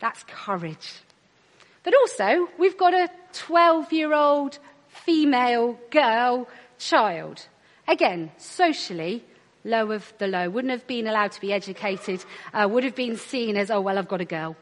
That's 0.01 0.25
courage. 0.25 0.95
But 1.83 1.95
also, 1.95 2.49
we've 2.59 2.79
got 2.79 2.95
a 2.95 3.11
12 3.35 3.93
year 3.93 4.15
old 4.15 4.59
female 4.89 5.79
girl 5.91 6.49
child. 6.79 7.47
Again, 7.87 8.33
socially, 8.39 9.23
low 9.65 9.93
of 9.93 10.13
the 10.19 10.27
low. 10.27 10.49
Wouldn't 10.49 10.73
have 10.73 10.87
been 10.87 11.07
allowed 11.07 11.33
to 11.33 11.41
be 11.41 11.53
educated, 11.53 12.25
uh, 12.55 12.67
would 12.71 12.85
have 12.85 12.95
been 12.95 13.17
seen 13.17 13.57
as, 13.57 13.71
oh, 13.71 13.81
well, 13.81 13.99
I've 13.99 14.09
got 14.09 14.23
a 14.23 14.27
girl. 14.27 14.57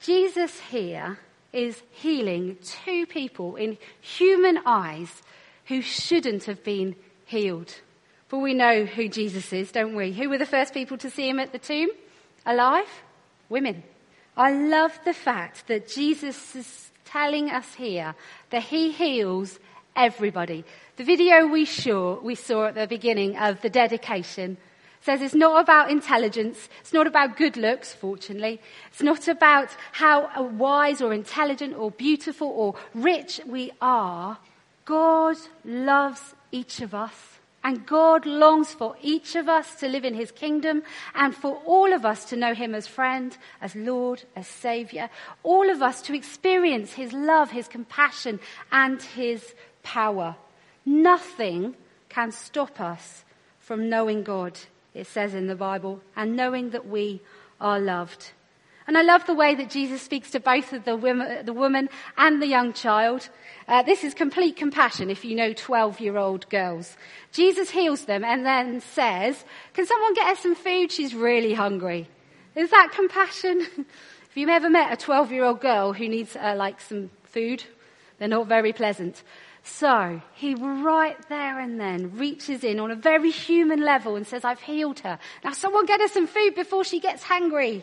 Jesus 0.00 0.58
here 0.70 1.18
is 1.52 1.82
healing 1.90 2.56
two 2.62 3.06
people 3.06 3.56
in 3.56 3.78
human 4.00 4.58
eyes 4.64 5.22
who 5.66 5.82
shouldn't 5.82 6.44
have 6.44 6.62
been 6.64 6.96
healed. 7.26 7.74
But 8.28 8.38
we 8.38 8.54
know 8.54 8.84
who 8.84 9.08
Jesus 9.08 9.52
is, 9.52 9.72
don't 9.72 9.96
we? 9.96 10.12
Who 10.12 10.28
were 10.28 10.38
the 10.38 10.46
first 10.46 10.72
people 10.72 10.98
to 10.98 11.10
see 11.10 11.28
him 11.28 11.40
at 11.40 11.52
the 11.52 11.58
tomb? 11.58 11.90
Alive? 12.46 12.88
Women. 13.48 13.82
I 14.36 14.52
love 14.52 14.98
the 15.04 15.12
fact 15.12 15.66
that 15.66 15.88
Jesus 15.88 16.54
is 16.54 16.90
telling 17.04 17.50
us 17.50 17.74
here 17.74 18.14
that 18.50 18.62
he 18.62 18.92
heals 18.92 19.58
everybody. 19.96 20.64
The 20.96 21.04
video 21.04 21.46
we 21.46 21.64
saw, 21.64 22.20
we 22.20 22.36
saw 22.36 22.66
at 22.66 22.74
the 22.76 22.86
beginning 22.86 23.36
of 23.36 23.60
the 23.62 23.70
dedication 23.70 24.56
says 25.02 25.22
it's 25.22 25.34
not 25.34 25.60
about 25.60 25.90
intelligence. 25.90 26.68
It's 26.80 26.92
not 26.92 27.06
about 27.06 27.36
good 27.36 27.56
looks, 27.56 27.92
fortunately. 27.92 28.60
It's 28.90 29.02
not 29.02 29.28
about 29.28 29.70
how 29.92 30.48
wise 30.50 31.00
or 31.00 31.14
intelligent 31.14 31.76
or 31.76 31.90
beautiful 31.90 32.48
or 32.48 32.74
rich 32.94 33.40
we 33.46 33.72
are. 33.80 34.38
God 34.84 35.36
loves 35.64 36.34
each 36.52 36.80
of 36.80 36.94
us 36.94 37.40
and 37.62 37.86
God 37.86 38.24
longs 38.24 38.72
for 38.72 38.96
each 39.02 39.36
of 39.36 39.48
us 39.48 39.74
to 39.80 39.88
live 39.88 40.04
in 40.04 40.14
his 40.14 40.30
kingdom 40.30 40.82
and 41.14 41.34
for 41.34 41.56
all 41.66 41.92
of 41.92 42.06
us 42.06 42.24
to 42.26 42.36
know 42.36 42.54
him 42.54 42.74
as 42.74 42.86
friend, 42.86 43.36
as 43.60 43.76
Lord, 43.76 44.22
as 44.34 44.46
Savior. 44.46 45.10
All 45.42 45.70
of 45.70 45.82
us 45.82 46.00
to 46.02 46.14
experience 46.14 46.94
his 46.94 47.12
love, 47.12 47.50
his 47.50 47.68
compassion, 47.68 48.40
and 48.72 49.02
his 49.02 49.54
power. 49.82 50.36
Nothing 50.86 51.76
can 52.08 52.32
stop 52.32 52.80
us 52.80 53.24
from 53.58 53.90
knowing 53.90 54.22
God, 54.22 54.58
it 54.94 55.06
says 55.06 55.34
in 55.34 55.46
the 55.46 55.54
Bible, 55.54 56.00
and 56.16 56.36
knowing 56.36 56.70
that 56.70 56.86
we 56.86 57.20
are 57.60 57.78
loved. 57.78 58.32
And 58.86 58.98
I 58.98 59.02
love 59.02 59.24
the 59.26 59.34
way 59.34 59.54
that 59.54 59.70
Jesus 59.70 60.02
speaks 60.02 60.32
to 60.32 60.40
both 60.40 60.72
of 60.72 60.84
the 60.84 60.96
women, 60.96 61.44
the 61.46 61.52
woman 61.52 61.88
and 62.16 62.42
the 62.42 62.48
young 62.48 62.72
child. 62.72 63.28
Uh, 63.68 63.82
this 63.82 64.02
is 64.02 64.14
complete 64.14 64.56
compassion 64.56 65.10
if 65.10 65.24
you 65.24 65.36
know 65.36 65.52
12 65.52 66.00
year 66.00 66.16
old 66.16 66.48
girls. 66.48 66.96
Jesus 67.30 67.70
heals 67.70 68.06
them 68.06 68.24
and 68.24 68.44
then 68.44 68.80
says, 68.80 69.44
Can 69.74 69.86
someone 69.86 70.14
get 70.14 70.26
her 70.26 70.42
some 70.42 70.56
food? 70.56 70.90
She's 70.90 71.14
really 71.14 71.54
hungry. 71.54 72.08
Is 72.56 72.70
that 72.70 72.90
compassion? 72.92 73.60
Have 74.30 74.36
you've 74.36 74.48
ever 74.48 74.70
met 74.70 74.92
a 74.92 74.96
12 74.96 75.30
year 75.30 75.44
old 75.44 75.60
girl 75.60 75.92
who 75.92 76.08
needs 76.08 76.34
uh, 76.34 76.54
like 76.56 76.80
some 76.80 77.10
food? 77.24 77.62
They're 78.18 78.28
not 78.28 78.48
very 78.48 78.72
pleasant. 78.72 79.22
So 79.72 80.20
he 80.34 80.54
right 80.54 81.16
there 81.28 81.58
and 81.58 81.80
then 81.80 82.18
reaches 82.18 82.64
in 82.64 82.78
on 82.80 82.90
a 82.90 82.96
very 82.96 83.30
human 83.30 83.80
level 83.80 84.14
and 84.14 84.26
says, 84.26 84.44
I've 84.44 84.60
healed 84.60 84.98
her. 85.00 85.18
Now 85.42 85.52
someone 85.52 85.86
get 85.86 86.00
her 86.00 86.08
some 86.08 86.26
food 86.26 86.54
before 86.54 86.84
she 86.84 87.00
gets 87.00 87.22
hungry. 87.22 87.82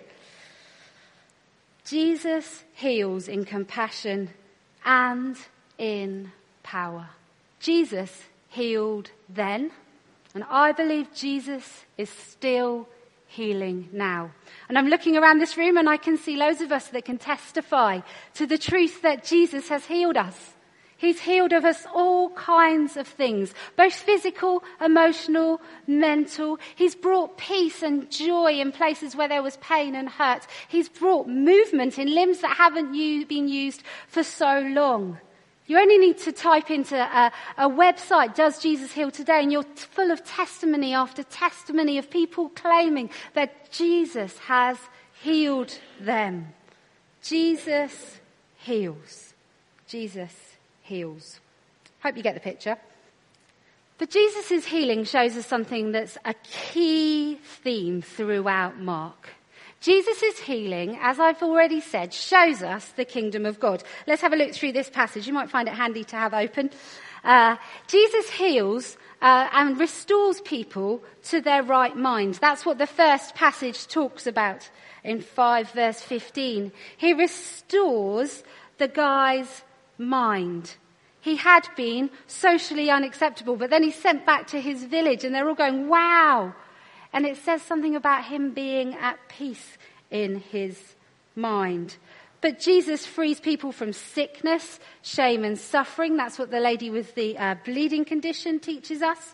Jesus 1.86 2.64
heals 2.74 3.28
in 3.28 3.46
compassion 3.46 4.30
and 4.86 5.38
in 5.80 6.32
power. 6.62 7.10
Jesus 7.60 8.26
healed 8.50 9.10
then, 9.28 9.72
and 10.36 10.44
I 10.50 10.74
believe 10.74 11.16
Jesus 11.16 11.86
is 11.98 12.10
still 12.10 12.88
healing 13.28 13.90
now. 13.92 14.32
And 14.70 14.78
I'm 14.78 14.88
looking 14.88 15.18
around 15.18 15.40
this 15.40 15.58
room 15.58 15.78
and 15.78 15.90
I 15.90 15.98
can 15.98 16.18
see 16.18 16.36
loads 16.36 16.62
of 16.62 16.72
us 16.72 16.90
that 16.90 17.06
can 17.06 17.18
testify 17.18 18.02
to 18.36 18.46
the 18.46 18.58
truth 18.58 19.02
that 19.02 19.24
Jesus 19.24 19.70
has 19.70 19.86
healed 19.86 20.18
us. 20.18 20.54
He's 20.98 21.20
healed 21.20 21.54
of 21.54 21.64
us 21.64 21.86
all 21.94 22.32
kinds 22.32 22.98
of 22.98 23.08
things, 23.08 23.54
both 23.76 23.94
physical, 23.94 24.64
emotional, 24.84 25.62
mental. 25.86 26.60
He's 26.76 26.96
brought 26.96 27.38
peace 27.38 27.84
and 27.84 28.10
joy 28.10 28.54
in 28.60 28.72
places 28.72 29.16
where 29.16 29.28
there 29.28 29.44
was 29.44 29.58
pain 29.58 29.94
and 29.94 30.10
hurt. 30.10 30.48
He's 30.68 30.90
brought 30.90 31.28
movement 31.28 32.00
in 32.00 32.14
limbs 32.14 32.40
that 32.40 32.58
haven't 32.58 32.94
been 33.28 33.48
used 33.48 33.84
for 34.08 34.24
so 34.24 34.60
long. 34.60 35.20
You 35.68 35.78
only 35.78 36.00
need 36.00 36.18
to 36.20 36.32
type 36.32 36.72
into 36.72 36.96
a, 36.96 37.32
a, 37.58 37.70
website, 37.70 38.34
Does 38.34 38.60
Jesus 38.60 38.94
Heal 38.94 39.12
Today? 39.12 39.44
And 39.44 39.52
you're 39.52 39.64
full 39.76 40.12
of 40.12 40.24
testimony 40.24 40.96
after 40.96 41.24
testimony 41.24 41.98
of 41.98 42.10
people 42.10 42.50
claiming 42.50 43.10
that 43.34 43.70
Jesus 43.70 44.38
has 44.40 44.78
healed 45.22 45.78
them. 46.00 46.54
Jesus 47.22 48.20
heals. 48.56 49.34
Jesus 49.88 50.57
heals. 50.88 51.40
Hope 52.04 52.18
you 52.18 52.24
get 52.24 52.34
the 52.34 52.40
picture. 52.40 52.78
But 53.98 54.12
Jesus' 54.12 54.66
healing 54.66 55.06
shows 55.06 55.36
us 55.36 55.46
something 55.46 55.92
that's 55.92 56.18
a 56.24 56.36
key 56.44 57.40
theme 57.44 58.02
throughout 58.02 58.80
Mark. 58.80 59.30
Jesus' 59.80 60.40
healing, 60.40 60.98
as 61.02 61.20
I've 61.20 61.42
already 61.42 61.82
said, 61.82 62.14
shows 62.14 62.62
us 62.64 62.90
the 62.90 63.06
kingdom 63.06 63.46
of 63.46 63.60
God. 63.60 63.84
Let's 64.06 64.22
have 64.22 64.34
a 64.34 64.36
look 64.36 64.54
through 64.54 64.72
this 64.74 64.90
passage. 64.90 65.28
You 65.28 65.34
might 65.34 65.50
find 65.50 65.68
it 65.68 65.74
handy 65.74 66.04
to 66.06 66.16
have 66.16 66.34
open. 66.34 66.72
Uh, 67.24 67.58
Jesus 67.88 68.30
heals 68.30 68.98
uh, 69.22 69.50
and 69.52 69.80
restores 69.80 70.42
people 70.42 71.04
to 71.26 71.42
their 71.42 71.64
right 71.64 71.96
mind. 71.96 72.36
That's 72.36 72.66
what 72.66 72.78
the 72.78 72.88
first 72.88 73.36
passage 73.36 73.88
talks 73.88 74.28
about 74.28 74.70
in 75.04 75.22
5 75.22 75.72
verse 75.72 76.02
15. 76.02 76.72
He 76.98 77.14
restores 77.14 78.44
the 78.78 78.88
guy's 78.88 79.64
mind. 79.98 80.76
He 81.22 81.36
had 81.36 81.68
been 81.76 82.10
socially 82.28 82.90
unacceptable, 82.90 83.56
but 83.56 83.70
then 83.70 83.84
he's 83.84 83.96
sent 83.96 84.26
back 84.26 84.48
to 84.48 84.62
his 84.62 84.84
village 84.84 85.24
and 85.24 85.34
they're 85.34 85.48
all 85.48 85.56
going, 85.56 85.90
wow. 85.90 86.54
And 87.12 87.26
it 87.26 87.38
says 87.38 87.62
something 87.62 87.96
about 87.96 88.26
him 88.26 88.52
being 88.52 88.94
at 88.96 89.18
peace 89.28 89.78
in 90.12 90.40
his 90.40 90.96
mind. 91.36 91.96
But 92.40 92.60
Jesus 92.60 93.06
frees 93.06 93.40
people 93.40 93.72
from 93.72 93.94
sickness, 93.94 94.80
shame, 95.02 95.44
and 95.44 95.58
suffering. 95.58 96.18
That's 96.18 96.38
what 96.38 96.52
the 96.52 96.60
lady 96.60 96.90
with 96.90 97.16
the 97.16 97.38
uh, 97.38 97.56
bleeding 97.66 98.06
condition 98.06 98.60
teaches 98.60 99.02
us. 99.02 99.34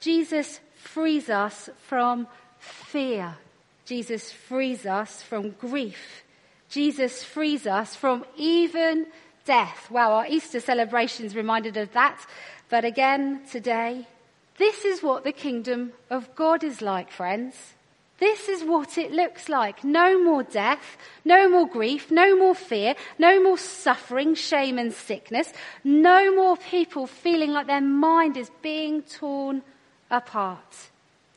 Jesus 0.00 0.60
frees 0.74 1.30
us 1.30 1.70
from 1.86 2.28
fear. 2.58 3.36
Jesus 3.84 4.30
frees 4.30 4.84
us 4.84 5.22
from 5.22 5.50
grief. 5.52 6.22
Jesus 6.68 7.24
frees 7.24 7.66
us 7.66 7.96
from 7.96 8.26
even 8.36 9.06
death. 9.48 9.90
Wow, 9.90 10.12
our 10.12 10.26
Easter 10.26 10.60
celebrations 10.60 11.34
reminded 11.34 11.78
of 11.78 11.90
that. 11.94 12.18
But 12.68 12.84
again, 12.84 13.40
today, 13.50 14.06
this 14.58 14.84
is 14.84 15.02
what 15.02 15.24
the 15.24 15.32
kingdom 15.32 15.92
of 16.10 16.34
God 16.34 16.62
is 16.62 16.82
like, 16.82 17.10
friends. 17.10 17.54
This 18.18 18.48
is 18.50 18.62
what 18.62 18.98
it 18.98 19.10
looks 19.10 19.48
like. 19.48 19.82
No 19.82 20.22
more 20.22 20.42
death, 20.42 20.98
no 21.24 21.48
more 21.48 21.66
grief, 21.66 22.10
no 22.10 22.36
more 22.36 22.54
fear, 22.54 22.94
no 23.18 23.42
more 23.42 23.56
suffering, 23.56 24.34
shame 24.34 24.76
and 24.76 24.92
sickness, 24.92 25.50
no 25.82 26.34
more 26.34 26.58
people 26.58 27.06
feeling 27.06 27.52
like 27.52 27.68
their 27.68 27.80
mind 27.80 28.36
is 28.36 28.50
being 28.60 29.00
torn 29.00 29.62
apart. 30.10 30.90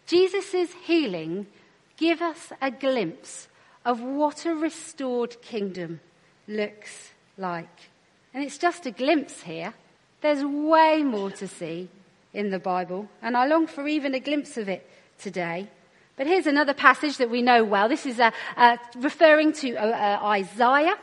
Jesus' 0.05 0.73
healing 0.83 1.47
give 1.95 2.21
us 2.21 2.51
a 2.61 2.71
glimpse 2.71 3.47
of 3.85 4.01
what 4.01 4.45
a 4.45 4.53
restored 4.53 5.41
kingdom 5.41 6.01
looks 6.45 7.11
like. 7.37 7.90
And 8.33 8.43
it's 8.43 8.57
just 8.57 8.85
a 8.85 8.91
glimpse 8.91 9.41
here. 9.41 9.73
There's 10.21 10.43
way 10.43 11.03
more 11.03 11.31
to 11.31 11.47
see 11.47 11.89
in 12.33 12.49
the 12.49 12.59
Bible, 12.59 13.09
and 13.21 13.35
I 13.35 13.45
long 13.45 13.67
for 13.67 13.87
even 13.87 14.15
a 14.15 14.19
glimpse 14.19 14.57
of 14.57 14.69
it 14.69 14.89
today. 15.19 15.67
But 16.15 16.27
here's 16.27 16.47
another 16.47 16.73
passage 16.73 17.17
that 17.17 17.29
we 17.29 17.41
know 17.41 17.63
well. 17.63 17.89
This 17.89 18.05
is 18.05 18.19
uh, 18.19 18.31
uh, 18.55 18.77
referring 18.97 19.53
to 19.53 19.75
uh, 19.75 20.19
Isaiah. 20.23 20.95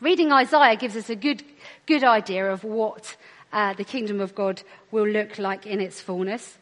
Reading 0.00 0.32
Isaiah 0.32 0.76
gives 0.76 0.96
us 0.96 1.10
a 1.10 1.14
good, 1.14 1.44
good 1.86 2.02
idea 2.02 2.50
of 2.50 2.64
what 2.64 3.16
the 3.52 3.84
kingdom 3.84 4.20
of 4.20 4.34
God 4.34 4.62
will 4.90 5.06
look 5.06 5.38
like 5.38 5.66
in 5.66 5.80
its 5.80 6.00
fullness. 6.00 6.56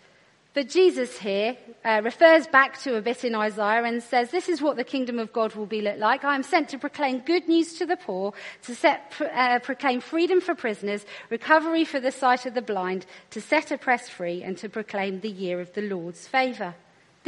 But 0.58 0.70
Jesus 0.70 1.16
here 1.16 1.56
uh, 1.84 2.00
refers 2.02 2.48
back 2.48 2.80
to 2.80 2.96
a 2.96 3.00
bit 3.00 3.22
in 3.22 3.36
Isaiah 3.36 3.84
and 3.84 4.02
says, 4.02 4.32
This 4.32 4.48
is 4.48 4.60
what 4.60 4.74
the 4.74 4.82
kingdom 4.82 5.20
of 5.20 5.32
God 5.32 5.54
will 5.54 5.66
be 5.66 5.80
like. 5.80 6.24
I 6.24 6.34
am 6.34 6.42
sent 6.42 6.70
to 6.70 6.78
proclaim 6.78 7.20
good 7.20 7.46
news 7.46 7.74
to 7.74 7.86
the 7.86 7.96
poor, 7.96 8.32
to 8.62 8.74
set, 8.74 9.12
uh, 9.20 9.60
proclaim 9.60 10.00
freedom 10.00 10.40
for 10.40 10.56
prisoners, 10.56 11.06
recovery 11.30 11.84
for 11.84 12.00
the 12.00 12.10
sight 12.10 12.44
of 12.44 12.54
the 12.54 12.60
blind, 12.60 13.06
to 13.30 13.40
set 13.40 13.70
oppressed 13.70 14.10
free, 14.10 14.42
and 14.42 14.58
to 14.58 14.68
proclaim 14.68 15.20
the 15.20 15.30
year 15.30 15.60
of 15.60 15.72
the 15.74 15.82
Lord's 15.82 16.26
favour. 16.26 16.74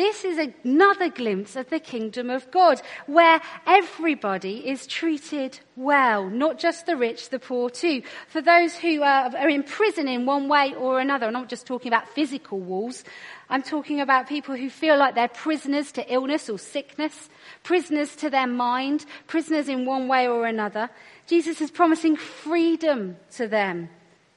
This 0.00 0.25
is 0.25 0.38
another 0.64 1.11
glimpse 1.11 1.57
of 1.57 1.69
the 1.69 1.78
kingdom 1.78 2.30
of 2.30 2.50
God, 2.50 2.80
where 3.04 3.38
everybody 3.66 4.66
is 4.66 4.87
treated 4.87 5.61
well, 5.76 6.30
not 6.30 6.59
just 6.59 6.87
the 6.87 6.97
rich, 6.97 7.28
the 7.28 7.38
poor 7.38 7.69
too. 7.69 8.00
For 8.28 8.40
those 8.40 8.75
who 8.75 9.02
are, 9.02 9.37
are 9.37 9.49
in 9.50 9.62
prison 9.62 10.09
in 10.09 10.25
one 10.25 10.49
way 10.49 10.73
or 10.73 11.00
another, 11.00 11.26
I'm 11.26 11.35
not 11.35 11.50
just 11.50 11.66
talking 11.66 11.92
about 11.92 12.09
physical 12.09 12.59
walls, 12.59 13.04
I'm 13.50 13.62
talking 13.62 14.00
about 14.00 14.26
people 14.26 14.57
who 14.57 14.71
feel 14.71 14.97
like 14.97 15.16
they're 15.16 15.28
prisoners 15.28 15.92
to 15.92 16.11
illness 16.11 16.49
or 16.49 16.59
sickness, 16.59 17.28
prisoners 17.62 18.16
to 18.16 18.30
their 18.30 18.47
mind, 18.47 19.04
prisoners 19.26 19.69
in 19.69 19.85
one 19.85 20.09
way 20.09 20.26
or 20.26 20.47
another. 20.47 20.88
Jesus 21.26 21.61
is 21.61 21.71
promising 21.71 22.16
freedom 22.16 23.16
to 23.33 23.47
them 23.47 23.90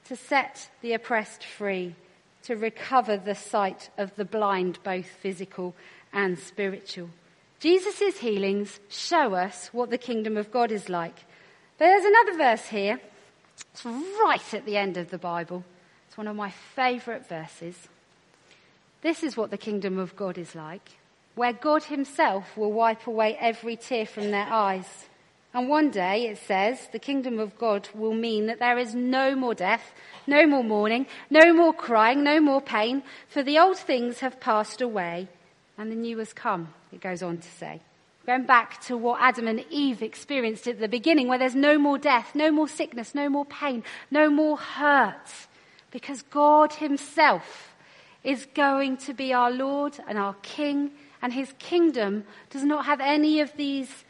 to 0.08 0.16
set 0.16 0.68
the 0.82 0.92
oppressed 0.92 1.42
free 1.42 1.94
to 2.44 2.56
recover 2.56 3.16
the 3.16 3.34
sight 3.34 3.90
of 3.96 4.14
the 4.16 4.24
blind, 4.24 4.78
both 4.84 5.06
physical 5.06 5.74
and 6.12 6.38
spiritual. 6.38 7.10
Jesus' 7.58 8.18
healings 8.18 8.80
show 8.88 9.34
us 9.34 9.70
what 9.72 9.90
the 9.90 9.98
kingdom 9.98 10.36
of 10.36 10.52
God 10.52 10.70
is 10.70 10.88
like. 10.88 11.24
But 11.78 11.86
there's 11.86 12.04
another 12.04 12.36
verse 12.36 12.66
here. 12.66 13.00
It's 13.72 13.84
right 13.84 14.54
at 14.54 14.66
the 14.66 14.76
end 14.76 14.96
of 14.96 15.10
the 15.10 15.18
Bible. 15.18 15.64
It's 16.06 16.18
one 16.18 16.28
of 16.28 16.36
my 16.36 16.50
favourite 16.50 17.26
verses. 17.28 17.88
This 19.02 19.22
is 19.22 19.36
what 19.36 19.50
the 19.50 19.58
kingdom 19.58 19.98
of 19.98 20.16
God 20.16 20.38
is 20.38 20.54
like, 20.54 20.90
where 21.34 21.52
God 21.52 21.84
himself 21.84 22.56
will 22.56 22.72
wipe 22.72 23.06
away 23.06 23.36
every 23.40 23.76
tear 23.76 24.06
from 24.06 24.30
their 24.30 24.46
eyes. 24.46 25.06
And 25.54 25.68
one 25.68 25.90
day, 25.90 26.26
it 26.26 26.38
says, 26.38 26.88
the 26.90 26.98
kingdom 26.98 27.38
of 27.38 27.56
God 27.56 27.88
will 27.94 28.12
mean 28.12 28.46
that 28.46 28.58
there 28.58 28.76
is 28.76 28.92
no 28.92 29.36
more 29.36 29.54
death, 29.54 29.92
no 30.26 30.48
more 30.48 30.64
mourning, 30.64 31.06
no 31.30 31.54
more 31.54 31.72
crying, 31.72 32.24
no 32.24 32.40
more 32.40 32.60
pain, 32.60 33.04
for 33.28 33.40
the 33.40 33.60
old 33.60 33.78
things 33.78 34.18
have 34.18 34.40
passed 34.40 34.80
away 34.80 35.28
and 35.78 35.92
the 35.92 35.96
new 35.96 36.18
has 36.18 36.32
come, 36.32 36.74
it 36.92 37.00
goes 37.00 37.22
on 37.22 37.38
to 37.38 37.48
say. 37.48 37.80
Going 38.26 38.46
back 38.46 38.80
to 38.86 38.96
what 38.96 39.20
Adam 39.20 39.46
and 39.46 39.64
Eve 39.70 40.02
experienced 40.02 40.66
at 40.66 40.80
the 40.80 40.88
beginning, 40.88 41.28
where 41.28 41.38
there's 41.38 41.54
no 41.54 41.78
more 41.78 41.98
death, 41.98 42.34
no 42.34 42.50
more 42.50 42.68
sickness, 42.68 43.14
no 43.14 43.28
more 43.28 43.44
pain, 43.44 43.84
no 44.10 44.30
more 44.30 44.56
hurt, 44.56 45.30
because 45.92 46.22
God 46.22 46.72
Himself 46.74 47.76
is 48.24 48.46
going 48.54 48.96
to 48.96 49.12
be 49.12 49.32
our 49.32 49.52
Lord 49.52 49.98
and 50.08 50.18
our 50.18 50.34
King, 50.42 50.90
and 51.22 51.32
His 51.32 51.54
kingdom 51.60 52.24
does 52.50 52.64
not 52.64 52.86
have 52.86 53.00
any 53.00 53.38
of 53.38 53.56
these 53.56 54.04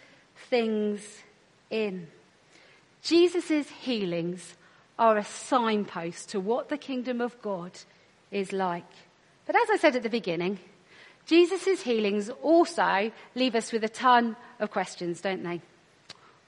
things 0.48 1.23
in. 1.74 2.06
Jesus' 3.02 3.68
healings 3.68 4.54
are 4.98 5.18
a 5.18 5.24
signpost 5.24 6.30
to 6.30 6.40
what 6.40 6.68
the 6.68 6.78
kingdom 6.78 7.20
of 7.20 7.40
God 7.42 7.72
is 8.30 8.52
like. 8.52 8.90
But 9.44 9.56
as 9.56 9.68
I 9.70 9.76
said 9.76 9.96
at 9.96 10.02
the 10.02 10.08
beginning, 10.08 10.60
Jesus' 11.26 11.82
healings 11.82 12.30
also 12.42 13.10
leave 13.34 13.54
us 13.54 13.72
with 13.72 13.84
a 13.84 13.88
ton 13.88 14.36
of 14.60 14.70
questions, 14.70 15.20
don't 15.20 15.42
they? 15.42 15.60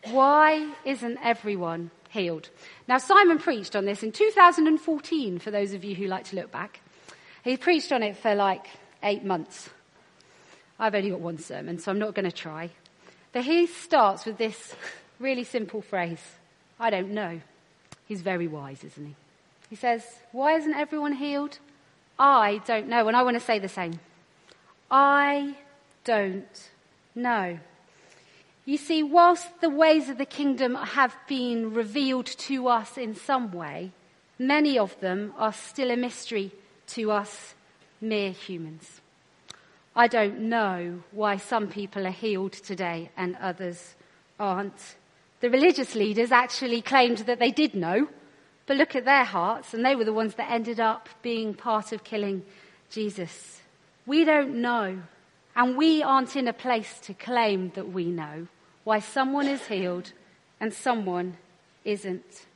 Why 0.04 0.72
isn't 0.84 1.18
everyone 1.22 1.90
healed? 2.10 2.48
Now, 2.86 2.98
Simon 2.98 3.38
preached 3.38 3.74
on 3.74 3.84
this 3.84 4.02
in 4.02 4.12
2014, 4.12 5.38
for 5.40 5.50
those 5.50 5.72
of 5.72 5.82
you 5.82 5.96
who 5.96 6.06
like 6.06 6.24
to 6.26 6.36
look 6.36 6.52
back. 6.52 6.80
He 7.42 7.56
preached 7.56 7.90
on 7.90 8.02
it 8.02 8.16
for 8.16 8.34
like 8.34 8.66
eight 9.02 9.24
months. 9.24 9.68
I've 10.78 10.94
only 10.94 11.10
got 11.10 11.20
one 11.20 11.38
sermon, 11.38 11.78
so 11.78 11.90
I'm 11.90 11.98
not 11.98 12.14
going 12.14 12.30
to 12.30 12.36
try. 12.36 12.70
But 13.32 13.44
he 13.44 13.66
starts 13.66 14.24
with 14.24 14.38
this 14.38 14.74
Really 15.18 15.44
simple 15.44 15.82
phrase. 15.82 16.22
I 16.78 16.90
don't 16.90 17.10
know. 17.10 17.40
He's 18.06 18.22
very 18.22 18.46
wise, 18.46 18.84
isn't 18.84 19.06
he? 19.06 19.14
He 19.70 19.76
says, 19.76 20.04
Why 20.32 20.52
isn't 20.56 20.74
everyone 20.74 21.14
healed? 21.14 21.58
I 22.18 22.60
don't 22.66 22.88
know. 22.88 23.08
And 23.08 23.16
I 23.16 23.22
want 23.22 23.36
to 23.36 23.44
say 23.44 23.58
the 23.58 23.68
same. 23.68 23.98
I 24.90 25.56
don't 26.04 26.70
know. 27.14 27.58
You 28.64 28.76
see, 28.76 29.02
whilst 29.02 29.60
the 29.60 29.70
ways 29.70 30.08
of 30.08 30.18
the 30.18 30.26
kingdom 30.26 30.74
have 30.74 31.14
been 31.28 31.72
revealed 31.72 32.26
to 32.26 32.68
us 32.68 32.98
in 32.98 33.14
some 33.14 33.52
way, 33.52 33.92
many 34.38 34.78
of 34.78 34.98
them 35.00 35.32
are 35.38 35.52
still 35.52 35.90
a 35.90 35.96
mystery 35.96 36.52
to 36.88 37.10
us 37.10 37.54
mere 38.00 38.30
humans. 38.30 39.00
I 39.94 40.08
don't 40.08 40.40
know 40.40 41.02
why 41.12 41.36
some 41.36 41.68
people 41.68 42.06
are 42.06 42.10
healed 42.10 42.52
today 42.52 43.10
and 43.16 43.36
others 43.36 43.94
aren't. 44.38 44.96
The 45.40 45.50
religious 45.50 45.94
leaders 45.94 46.32
actually 46.32 46.80
claimed 46.80 47.18
that 47.18 47.38
they 47.38 47.50
did 47.50 47.74
know, 47.74 48.08
but 48.66 48.76
look 48.76 48.96
at 48.96 49.04
their 49.04 49.24
hearts, 49.24 49.74
and 49.74 49.84
they 49.84 49.94
were 49.94 50.04
the 50.04 50.12
ones 50.12 50.34
that 50.34 50.50
ended 50.50 50.80
up 50.80 51.08
being 51.22 51.54
part 51.54 51.92
of 51.92 52.04
killing 52.04 52.42
Jesus. 52.90 53.60
We 54.06 54.24
don't 54.24 54.56
know, 54.62 55.02
and 55.54 55.76
we 55.76 56.02
aren't 56.02 56.36
in 56.36 56.48
a 56.48 56.52
place 56.52 56.98
to 57.00 57.14
claim 57.14 57.72
that 57.74 57.92
we 57.92 58.06
know 58.06 58.48
why 58.84 59.00
someone 59.00 59.46
is 59.46 59.66
healed 59.66 60.12
and 60.60 60.72
someone 60.72 61.36
isn't. 61.84 62.46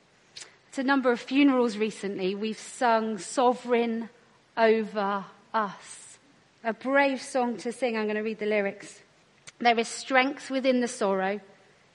At 0.71 0.79
a 0.79 0.83
number 0.83 1.11
of 1.11 1.19
funerals 1.19 1.77
recently, 1.77 2.33
we've 2.33 2.57
sung 2.57 3.17
Sovereign 3.17 4.09
Over 4.57 5.25
Us. 5.53 6.17
A 6.63 6.73
brave 6.73 7.21
song 7.21 7.57
to 7.57 7.71
sing. 7.71 7.97
I'm 7.97 8.05
going 8.05 8.15
to 8.15 8.21
read 8.21 8.39
the 8.39 8.45
lyrics. 8.45 9.01
There 9.59 9.77
is 9.77 9.87
strength 9.87 10.49
within 10.49 10.79
the 10.79 10.87
sorrow 10.87 11.41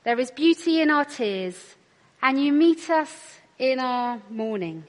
there 0.07 0.21
is 0.21 0.31
beauty 0.31 0.81
in 0.81 0.89
our 0.89 1.05
tears, 1.05 1.75
and 2.23 2.41
you 2.41 2.53
meet 2.53 2.89
us 2.91 3.41
in 3.59 3.81
our 3.81 4.23
mourning 4.31 4.85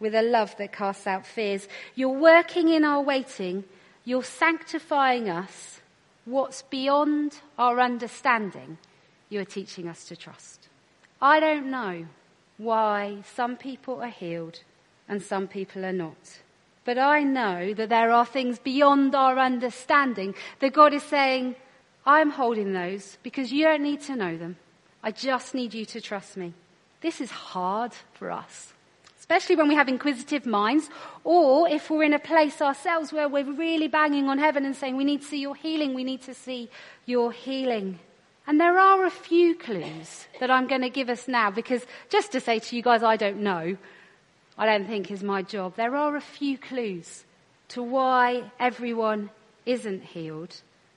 with 0.00 0.14
a 0.14 0.22
love 0.22 0.56
that 0.56 0.72
casts 0.72 1.06
out 1.06 1.26
fears. 1.26 1.68
You're 1.94 2.08
working 2.08 2.70
in 2.70 2.82
our 2.82 3.02
waiting, 3.02 3.64
you're 4.06 4.24
sanctifying 4.24 5.28
us. 5.28 5.82
What's 6.24 6.62
beyond 6.62 7.38
our 7.58 7.80
understanding, 7.80 8.78
you're 9.28 9.44
teaching 9.44 9.88
us 9.88 10.06
to 10.06 10.16
trust. 10.16 10.68
I 11.20 11.38
don't 11.38 11.70
know 11.70 12.06
why 12.56 13.18
some 13.34 13.58
people 13.58 14.00
are 14.00 14.08
healed 14.08 14.60
and 15.06 15.22
some 15.22 15.48
people 15.48 15.84
are 15.84 15.92
not. 15.92 16.40
But 16.86 16.96
I 16.96 17.24
know 17.24 17.74
that 17.74 17.90
there 17.90 18.10
are 18.10 18.24
things 18.24 18.58
beyond 18.58 19.14
our 19.14 19.38
understanding 19.38 20.34
that 20.60 20.72
God 20.72 20.94
is 20.94 21.02
saying, 21.02 21.56
I'm 22.06 22.30
holding 22.30 22.72
those 22.72 23.18
because 23.22 23.52
you 23.52 23.64
don't 23.66 23.82
need 23.82 24.00
to 24.02 24.16
know 24.16 24.36
them. 24.36 24.56
I 25.02 25.10
just 25.10 25.54
need 25.54 25.74
you 25.74 25.84
to 25.86 26.00
trust 26.00 26.36
me. 26.36 26.54
This 27.00 27.20
is 27.20 27.30
hard 27.30 27.92
for 28.14 28.30
us, 28.30 28.72
especially 29.18 29.56
when 29.56 29.66
we 29.66 29.74
have 29.74 29.88
inquisitive 29.88 30.46
minds, 30.46 30.88
or 31.24 31.68
if 31.68 31.90
we're 31.90 32.04
in 32.04 32.14
a 32.14 32.20
place 32.20 32.62
ourselves 32.62 33.12
where 33.12 33.28
we're 33.28 33.52
really 33.52 33.88
banging 33.88 34.28
on 34.28 34.38
heaven 34.38 34.64
and 34.64 34.76
saying, 34.76 34.96
We 34.96 35.04
need 35.04 35.22
to 35.22 35.26
see 35.26 35.40
your 35.40 35.56
healing, 35.56 35.94
we 35.94 36.04
need 36.04 36.22
to 36.22 36.34
see 36.34 36.70
your 37.04 37.32
healing. 37.32 37.98
And 38.46 38.60
there 38.60 38.78
are 38.78 39.04
a 39.04 39.10
few 39.10 39.54
clues 39.56 40.26
that 40.40 40.50
I'm 40.50 40.66
going 40.66 40.80
to 40.82 40.90
give 40.90 41.08
us 41.08 41.26
now, 41.26 41.50
because 41.50 41.84
just 42.08 42.32
to 42.32 42.40
say 42.40 42.58
to 42.60 42.76
you 42.76 42.82
guys, 42.82 43.02
I 43.02 43.16
don't 43.16 43.40
know, 43.40 43.76
I 44.56 44.66
don't 44.66 44.86
think 44.86 45.10
is 45.10 45.22
my 45.22 45.42
job. 45.42 45.76
There 45.76 45.96
are 45.96 46.16
a 46.16 46.20
few 46.20 46.58
clues 46.58 47.24
to 47.68 47.82
why 47.82 48.50
everyone 48.60 49.30
isn't 49.64 50.02
healed 50.02 50.54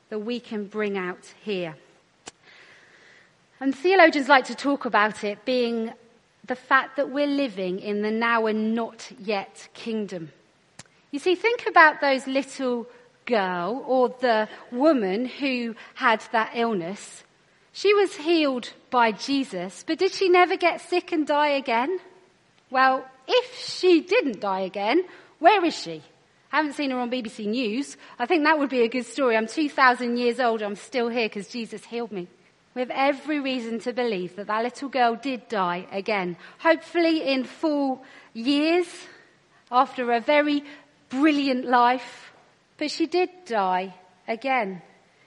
that 0.09 0.19
we 0.19 0.39
can 0.39 0.65
bring 0.65 0.97
out 0.97 1.33
here. 1.43 1.75
And 3.59 3.73
theologians 3.75 4.27
like 4.27 4.45
to 4.45 4.55
talk 4.55 4.85
about 4.85 5.23
it 5.23 5.45
being 5.45 5.93
the 6.45 6.55
fact 6.55 6.97
that 6.97 7.09
we're 7.09 7.27
living 7.27 7.79
in 7.79 8.01
the 8.01 8.11
now 8.11 8.45
and 8.45 8.75
not 8.75 9.11
yet 9.17 9.67
kingdom. 9.73 10.31
You 11.11 11.19
see, 11.19 11.35
think 11.35 11.65
about 11.67 12.01
those 12.01 12.27
little 12.27 12.87
girl 13.25 13.83
or 13.87 14.09
the 14.09 14.47
woman 14.71 15.25
who 15.25 15.75
had 15.95 16.23
that 16.31 16.51
illness, 16.53 17.23
she 17.71 17.93
was 17.93 18.15
healed 18.15 18.71
by 18.89 19.11
Jesus, 19.11 19.83
but 19.87 19.99
did 19.99 20.13
she 20.13 20.29
never 20.29 20.57
get 20.57 20.81
sick 20.81 21.11
and 21.11 21.25
die 21.25 21.49
again? 21.49 21.99
Well, 22.69 23.05
if 23.27 23.57
she 23.57 24.01
didn't 24.01 24.39
die 24.39 24.61
again, 24.61 25.03
where 25.39 25.63
is 25.65 25.75
she? 25.75 26.03
I 26.51 26.57
haven't 26.57 26.73
seen 26.73 26.91
her 26.91 26.99
on 26.99 27.11
BBC 27.11 27.47
News. 27.47 27.97
I 28.19 28.25
think 28.25 28.43
that 28.43 28.59
would 28.59 28.69
be 28.69 28.83
a 28.83 28.87
good 28.87 29.05
story. 29.05 29.35
I'm 29.35 29.47
2,000 29.47 30.17
years 30.17 30.39
old. 30.39 30.61
I'm 30.61 30.75
still 30.75 31.09
here 31.09 31.27
because 31.27 31.47
Jesus 31.47 31.83
healed 31.83 32.11
me. 32.11 32.27
We 32.75 32.81
have 32.81 32.91
every 32.91 33.39
reason 33.39 33.79
to 33.79 33.93
believe 33.93 34.35
that 34.35 34.47
that 34.47 34.63
little 34.63 34.89
girl 34.89 35.15
did 35.15 35.47
die 35.47 35.87
again. 35.93 36.35
Hopefully 36.59 37.23
in 37.23 37.45
full 37.45 38.03
years 38.33 38.87
after 39.71 40.11
a 40.11 40.19
very 40.19 40.61
brilliant 41.07 41.63
life. 41.65 42.33
But 42.77 42.91
she 42.91 43.05
did 43.05 43.29
die 43.45 43.95
again. 44.27 44.81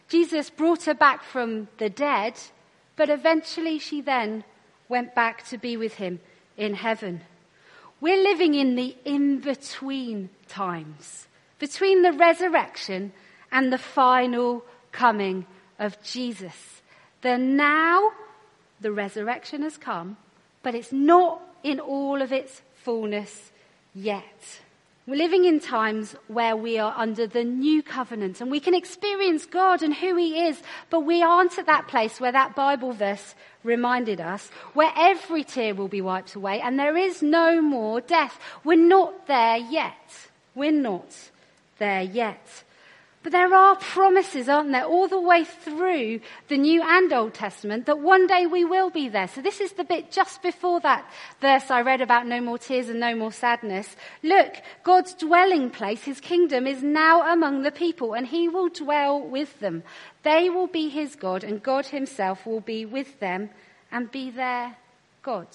Jesus 0.09 0.51
brought 0.51 0.85
her 0.85 0.95
back 0.95 1.25
from 1.25 1.69
the 1.79 1.89
dead, 1.89 2.35
but 2.97 3.09
eventually 3.09 3.79
she 3.79 4.03
then 4.03 4.45
went 4.91 5.15
back 5.15 5.47
to 5.49 5.57
be 5.57 5.79
with 5.79 5.95
him 5.95 6.21
in 6.59 6.75
heaven. 6.75 7.23
We're 8.01 8.23
living 8.23 8.55
in 8.55 8.75
the 8.75 8.95
in-between 9.07 10.29
times, 10.49 11.29
between 11.59 12.03
the 12.03 12.13
resurrection 12.13 13.13
and 13.51 13.73
the 13.73 13.79
final 13.79 14.65
coming 14.93 15.47
of 15.79 16.03
Jesus. 16.03 16.83
The 17.23 17.37
now, 17.37 18.13
the 18.81 18.93
resurrection 18.93 19.63
has 19.63 19.77
come, 19.77 20.17
but 20.63 20.75
it's 20.75 20.93
not 20.93 21.41
in 21.63 21.81
all 21.81 22.23
of 22.23 22.33
its 22.33 22.63
fullness 22.75 23.51
yet. 23.95 24.61
We're 25.07 25.17
living 25.17 25.47
in 25.47 25.59
times 25.59 26.15
where 26.29 26.55
we 26.55 26.79
are 26.79 26.93
under 26.95 27.27
the 27.27 27.43
new 27.43 27.83
covenant 27.83 28.43
and 28.43 28.51
we 28.51 28.61
can 28.61 28.75
experience 28.75 29.47
God 29.47 29.83
and 29.83 29.95
who 29.95 30.17
He 30.17 30.47
is, 30.47 30.63
but 30.91 31.01
we 31.01 31.23
aren't 31.23 31.59
at 31.59 31.65
that 31.65 31.89
place 31.89 32.21
where 32.21 32.31
that 32.31 32.55
Bible 32.55 32.93
verse 32.93 33.35
reminded 33.65 34.21
us, 34.21 34.51
where 34.75 34.93
every 34.95 35.45
tear 35.45 35.75
will 35.75 35.89
be 35.89 36.03
wiped 36.03 36.35
away 36.35 36.61
and 36.61 36.79
there 36.79 36.97
is 36.97 37.23
no 37.23 37.63
more 37.63 38.03
death. 38.03 38.39
We're 38.65 38.77
not 38.77 39.27
there 39.27 39.57
yet. 39.57 40.29
We're 40.55 40.73
not 40.73 41.17
there 41.79 42.03
yet. 42.03 42.65
But 43.23 43.33
there 43.33 43.53
are 43.53 43.75
promises, 43.77 44.49
aren't 44.49 44.71
there, 44.71 44.85
all 44.85 45.09
the 45.09 45.21
way 45.21 45.45
through 45.45 46.21
the 46.47 46.57
New 46.57 46.83
and 46.83 47.13
Old 47.13 47.35
Testament 47.35 47.87
that 47.87 47.99
one 47.99 48.29
day 48.29 48.47
we 48.47 48.65
will 48.65 48.91
be 48.91 49.09
there. 49.09 49.27
So 49.27 49.43
this 49.43 49.61
is 49.61 49.73
the 49.73 49.83
bit 49.83 50.13
just 50.13 50.41
before 50.41 50.79
that 50.81 51.11
verse 51.41 51.69
I 51.69 51.83
read 51.83 52.01
about 52.01 52.29
no 52.29 52.41
more 52.41 52.59
tears 52.59 52.89
and 52.89 53.01
no 53.01 53.17
more 53.17 53.33
sadness. 53.33 53.97
Look, 54.23 54.55
God's 54.85 55.15
dwelling 55.15 55.71
place, 55.71 56.03
his 56.05 56.21
kingdom 56.21 56.67
is 56.69 56.83
now 56.83 57.33
among 57.33 57.63
the 57.63 57.73
people 57.73 58.15
and 58.15 58.27
he 58.27 58.49
will 58.49 58.69
dwell 58.69 59.21
with 59.21 59.59
them. 59.59 59.83
They 60.23 60.49
will 60.49 60.69
be 60.69 60.89
his 60.89 61.17
God 61.17 61.43
and 61.43 61.63
God 61.63 61.87
himself 61.87 62.47
will 62.47 62.61
be 62.61 62.87
with 62.87 63.19
them 63.19 63.51
and 63.91 64.13
be 64.13 64.31
their 64.31 64.77
God. 65.23 65.49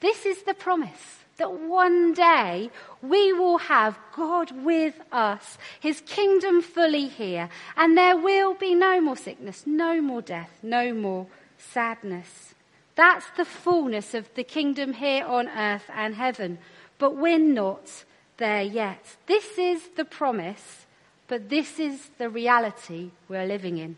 This 0.00 0.24
is 0.26 0.42
the 0.42 0.54
promise 0.54 1.18
that 1.36 1.52
one 1.52 2.12
day 2.12 2.70
we 3.02 3.32
will 3.32 3.58
have 3.58 3.98
God 4.14 4.50
with 4.62 5.00
us, 5.10 5.56
His 5.80 6.02
kingdom 6.02 6.60
fully 6.60 7.06
here, 7.06 7.48
and 7.76 7.96
there 7.96 8.16
will 8.16 8.54
be 8.54 8.74
no 8.74 9.00
more 9.00 9.16
sickness, 9.16 9.64
no 9.66 10.00
more 10.02 10.22
death, 10.22 10.50
no 10.62 10.92
more 10.92 11.26
sadness. 11.56 12.54
That's 12.94 13.26
the 13.36 13.46
fullness 13.46 14.12
of 14.12 14.28
the 14.34 14.44
kingdom 14.44 14.92
here 14.92 15.24
on 15.24 15.48
earth 15.48 15.88
and 15.94 16.14
heaven, 16.14 16.58
but 16.98 17.16
we're 17.16 17.38
not 17.38 18.04
there 18.36 18.62
yet. 18.62 19.16
This 19.26 19.56
is 19.56 19.88
the 19.96 20.04
promise, 20.04 20.86
but 21.26 21.48
this 21.48 21.78
is 21.78 22.10
the 22.18 22.28
reality 22.28 23.10
we're 23.28 23.46
living 23.46 23.78
in. 23.78 23.96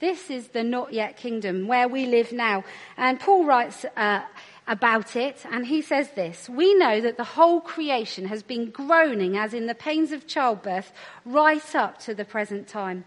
This 0.00 0.30
is 0.30 0.48
the 0.48 0.62
not 0.62 0.92
yet 0.92 1.16
kingdom 1.16 1.66
where 1.66 1.88
we 1.88 2.06
live 2.06 2.30
now. 2.32 2.64
And 2.96 3.18
Paul 3.18 3.44
writes, 3.44 3.86
uh, 3.96 4.20
about 4.66 5.14
it, 5.14 5.44
and 5.50 5.66
he 5.66 5.82
says 5.82 6.10
this 6.12 6.48
We 6.48 6.74
know 6.74 7.00
that 7.00 7.16
the 7.16 7.24
whole 7.24 7.60
creation 7.60 8.26
has 8.26 8.42
been 8.42 8.70
groaning 8.70 9.36
as 9.36 9.54
in 9.54 9.66
the 9.66 9.74
pains 9.74 10.12
of 10.12 10.26
childbirth 10.26 10.92
right 11.24 11.74
up 11.74 11.98
to 12.00 12.14
the 12.14 12.24
present 12.24 12.68
time. 12.68 13.04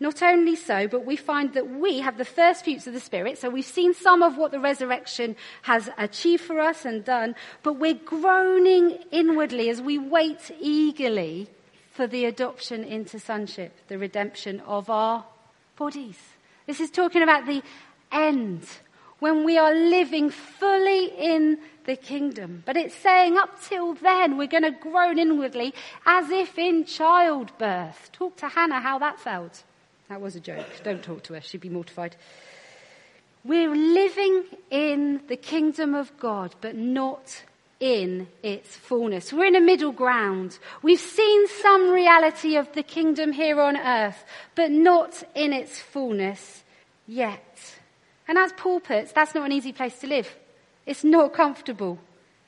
Not 0.00 0.22
only 0.22 0.56
so, 0.56 0.88
but 0.88 1.06
we 1.06 1.16
find 1.16 1.54
that 1.54 1.70
we 1.70 2.00
have 2.00 2.18
the 2.18 2.24
first 2.24 2.64
fruits 2.64 2.86
of 2.86 2.94
the 2.94 3.00
Spirit. 3.00 3.38
So 3.38 3.48
we've 3.48 3.64
seen 3.64 3.94
some 3.94 4.22
of 4.22 4.36
what 4.36 4.50
the 4.50 4.58
resurrection 4.58 5.36
has 5.62 5.88
achieved 5.96 6.42
for 6.42 6.58
us 6.58 6.84
and 6.84 7.04
done, 7.04 7.36
but 7.62 7.74
we're 7.74 7.94
groaning 7.94 8.98
inwardly 9.12 9.70
as 9.70 9.80
we 9.80 9.98
wait 9.98 10.50
eagerly 10.60 11.48
for 11.92 12.08
the 12.08 12.24
adoption 12.24 12.82
into 12.82 13.20
sonship, 13.20 13.72
the 13.86 13.98
redemption 13.98 14.60
of 14.60 14.90
our 14.90 15.24
bodies. 15.76 16.18
This 16.66 16.80
is 16.80 16.90
talking 16.90 17.22
about 17.22 17.46
the 17.46 17.62
end 18.10 18.66
when 19.24 19.42
we 19.42 19.56
are 19.56 19.72
living 19.72 20.28
fully 20.28 21.06
in 21.06 21.58
the 21.86 21.96
kingdom. 21.96 22.62
But 22.66 22.76
it's 22.76 22.94
saying 22.94 23.38
up 23.38 23.58
till 23.62 23.94
then 23.94 24.36
we're 24.36 24.54
going 24.56 24.64
to 24.64 24.70
groan 24.70 25.18
inwardly 25.18 25.72
as 26.04 26.28
if 26.28 26.58
in 26.58 26.84
childbirth. 26.84 28.10
Talk 28.12 28.36
to 28.36 28.48
Hannah 28.48 28.80
how 28.80 28.98
that 28.98 29.18
felt. 29.18 29.64
That 30.10 30.20
was 30.20 30.36
a 30.36 30.40
joke. 30.40 30.66
Don't 30.82 31.02
talk 31.02 31.22
to 31.22 31.32
her. 31.32 31.40
She'd 31.40 31.62
be 31.62 31.70
mortified. 31.70 32.16
We're 33.44 33.74
living 33.74 34.44
in 34.70 35.22
the 35.26 35.38
kingdom 35.38 35.94
of 35.94 36.12
God, 36.18 36.54
but 36.60 36.76
not 36.76 37.44
in 37.80 38.28
its 38.42 38.76
fullness. 38.76 39.32
We're 39.32 39.46
in 39.46 39.56
a 39.56 39.60
middle 39.72 39.92
ground. 39.92 40.58
We've 40.82 41.00
seen 41.00 41.48
some 41.62 41.88
reality 41.88 42.56
of 42.56 42.70
the 42.74 42.82
kingdom 42.82 43.32
here 43.32 43.58
on 43.58 43.78
earth, 43.78 44.22
but 44.54 44.70
not 44.70 45.22
in 45.34 45.54
its 45.54 45.80
fullness 45.80 46.62
yet. 47.06 47.78
And 48.26 48.38
as 48.38 48.52
pulpits, 48.52 49.12
that's 49.12 49.34
not 49.34 49.46
an 49.46 49.52
easy 49.52 49.72
place 49.72 49.98
to 50.00 50.06
live. 50.06 50.34
It's 50.86 51.04
not 51.04 51.32
comfortable. 51.32 51.98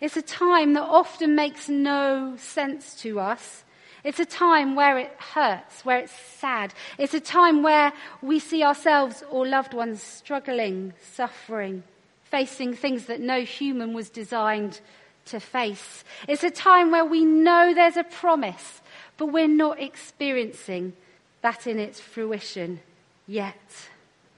It's 0.00 0.16
a 0.16 0.22
time 0.22 0.74
that 0.74 0.82
often 0.82 1.34
makes 1.34 1.68
no 1.68 2.36
sense 2.36 2.94
to 3.02 3.20
us. 3.20 3.64
It's 4.04 4.20
a 4.20 4.26
time 4.26 4.76
where 4.76 4.98
it 4.98 5.12
hurts, 5.18 5.84
where 5.84 5.98
it's 5.98 6.12
sad. 6.12 6.72
It's 6.96 7.14
a 7.14 7.20
time 7.20 7.62
where 7.62 7.92
we 8.22 8.38
see 8.38 8.62
ourselves 8.62 9.24
or 9.30 9.46
loved 9.46 9.74
ones 9.74 10.02
struggling, 10.02 10.92
suffering, 11.02 11.82
facing 12.22 12.74
things 12.74 13.06
that 13.06 13.20
no 13.20 13.42
human 13.42 13.94
was 13.94 14.08
designed 14.08 14.80
to 15.26 15.40
face. 15.40 16.04
It's 16.28 16.44
a 16.44 16.50
time 16.50 16.90
where 16.90 17.04
we 17.04 17.24
know 17.24 17.74
there's 17.74 17.96
a 17.96 18.04
promise, 18.04 18.80
but 19.16 19.26
we're 19.26 19.48
not 19.48 19.80
experiencing 19.80 20.92
that 21.42 21.66
in 21.66 21.78
its 21.78 21.98
fruition 21.98 22.80
yet. 23.26 23.88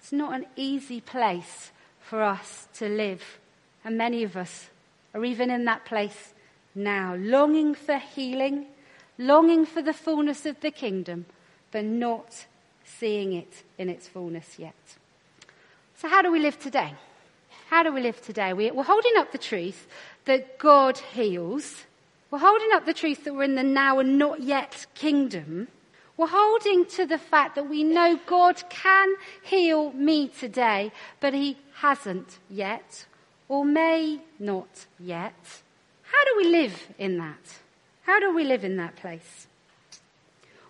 It's 0.09 0.13
not 0.15 0.35
an 0.35 0.47
easy 0.57 1.03
place 1.03 1.71
for 2.01 2.23
us 2.23 2.67
to 2.77 2.89
live. 2.89 3.39
And 3.85 3.99
many 3.99 4.23
of 4.23 4.39
us 4.39 4.71
are 5.13 5.23
even 5.23 5.51
in 5.51 5.67
that 5.67 5.85
place 5.85 6.33
now, 6.75 7.15
longing 7.15 7.75
for 7.75 7.99
healing, 7.99 8.69
longing 9.19 9.67
for 9.67 9.83
the 9.83 9.93
fullness 9.93 10.47
of 10.47 10.59
the 10.63 10.71
kingdom, 10.71 11.27
but 11.71 11.85
not 11.85 12.47
seeing 12.87 13.35
it 13.35 13.65
in 13.77 13.91
its 13.91 14.09
fullness 14.09 14.59
yet. 14.59 14.97
So, 15.99 16.09
how 16.09 16.23
do 16.23 16.33
we 16.33 16.41
live 16.41 16.59
today? 16.59 16.95
How 17.69 17.83
do 17.83 17.93
we 17.93 18.01
live 18.01 18.23
today? 18.23 18.55
We're 18.55 18.83
holding 18.85 19.13
up 19.19 19.31
the 19.31 19.37
truth 19.37 19.87
that 20.25 20.59
God 20.59 20.97
heals. 20.97 21.85
We're 22.31 22.39
holding 22.39 22.71
up 22.73 22.87
the 22.87 22.95
truth 22.95 23.25
that 23.25 23.35
we're 23.35 23.43
in 23.43 23.57
the 23.57 23.63
now 23.63 23.99
and 23.99 24.17
not 24.17 24.41
yet 24.41 24.87
kingdom. 24.95 25.69
We're 26.19 26.27
holding 26.27 26.85
to 26.87 27.07
the 27.07 27.17
fact 27.17 27.55
that 27.55 27.71
we 27.71 27.85
know 27.85 28.19
God 28.27 28.61
can 28.69 29.15
heal 29.41 29.93
me 29.93 30.27
today, 30.27 30.91
but 31.21 31.33
He 31.33 31.57
hasn't 31.77 32.41
yet, 32.51 33.07
or 33.49 33.65
may 33.65 34.19
not 34.41 34.87
yet. 34.99 35.63
How 36.03 36.25
do 36.25 36.35
we 36.37 36.49
live 36.51 36.89
in 36.99 37.19
that? 37.19 37.61
How 38.03 38.19
do 38.19 38.35
we 38.35 38.43
live 38.43 38.65
in 38.65 38.77
that 38.79 38.97
place? 38.97 39.47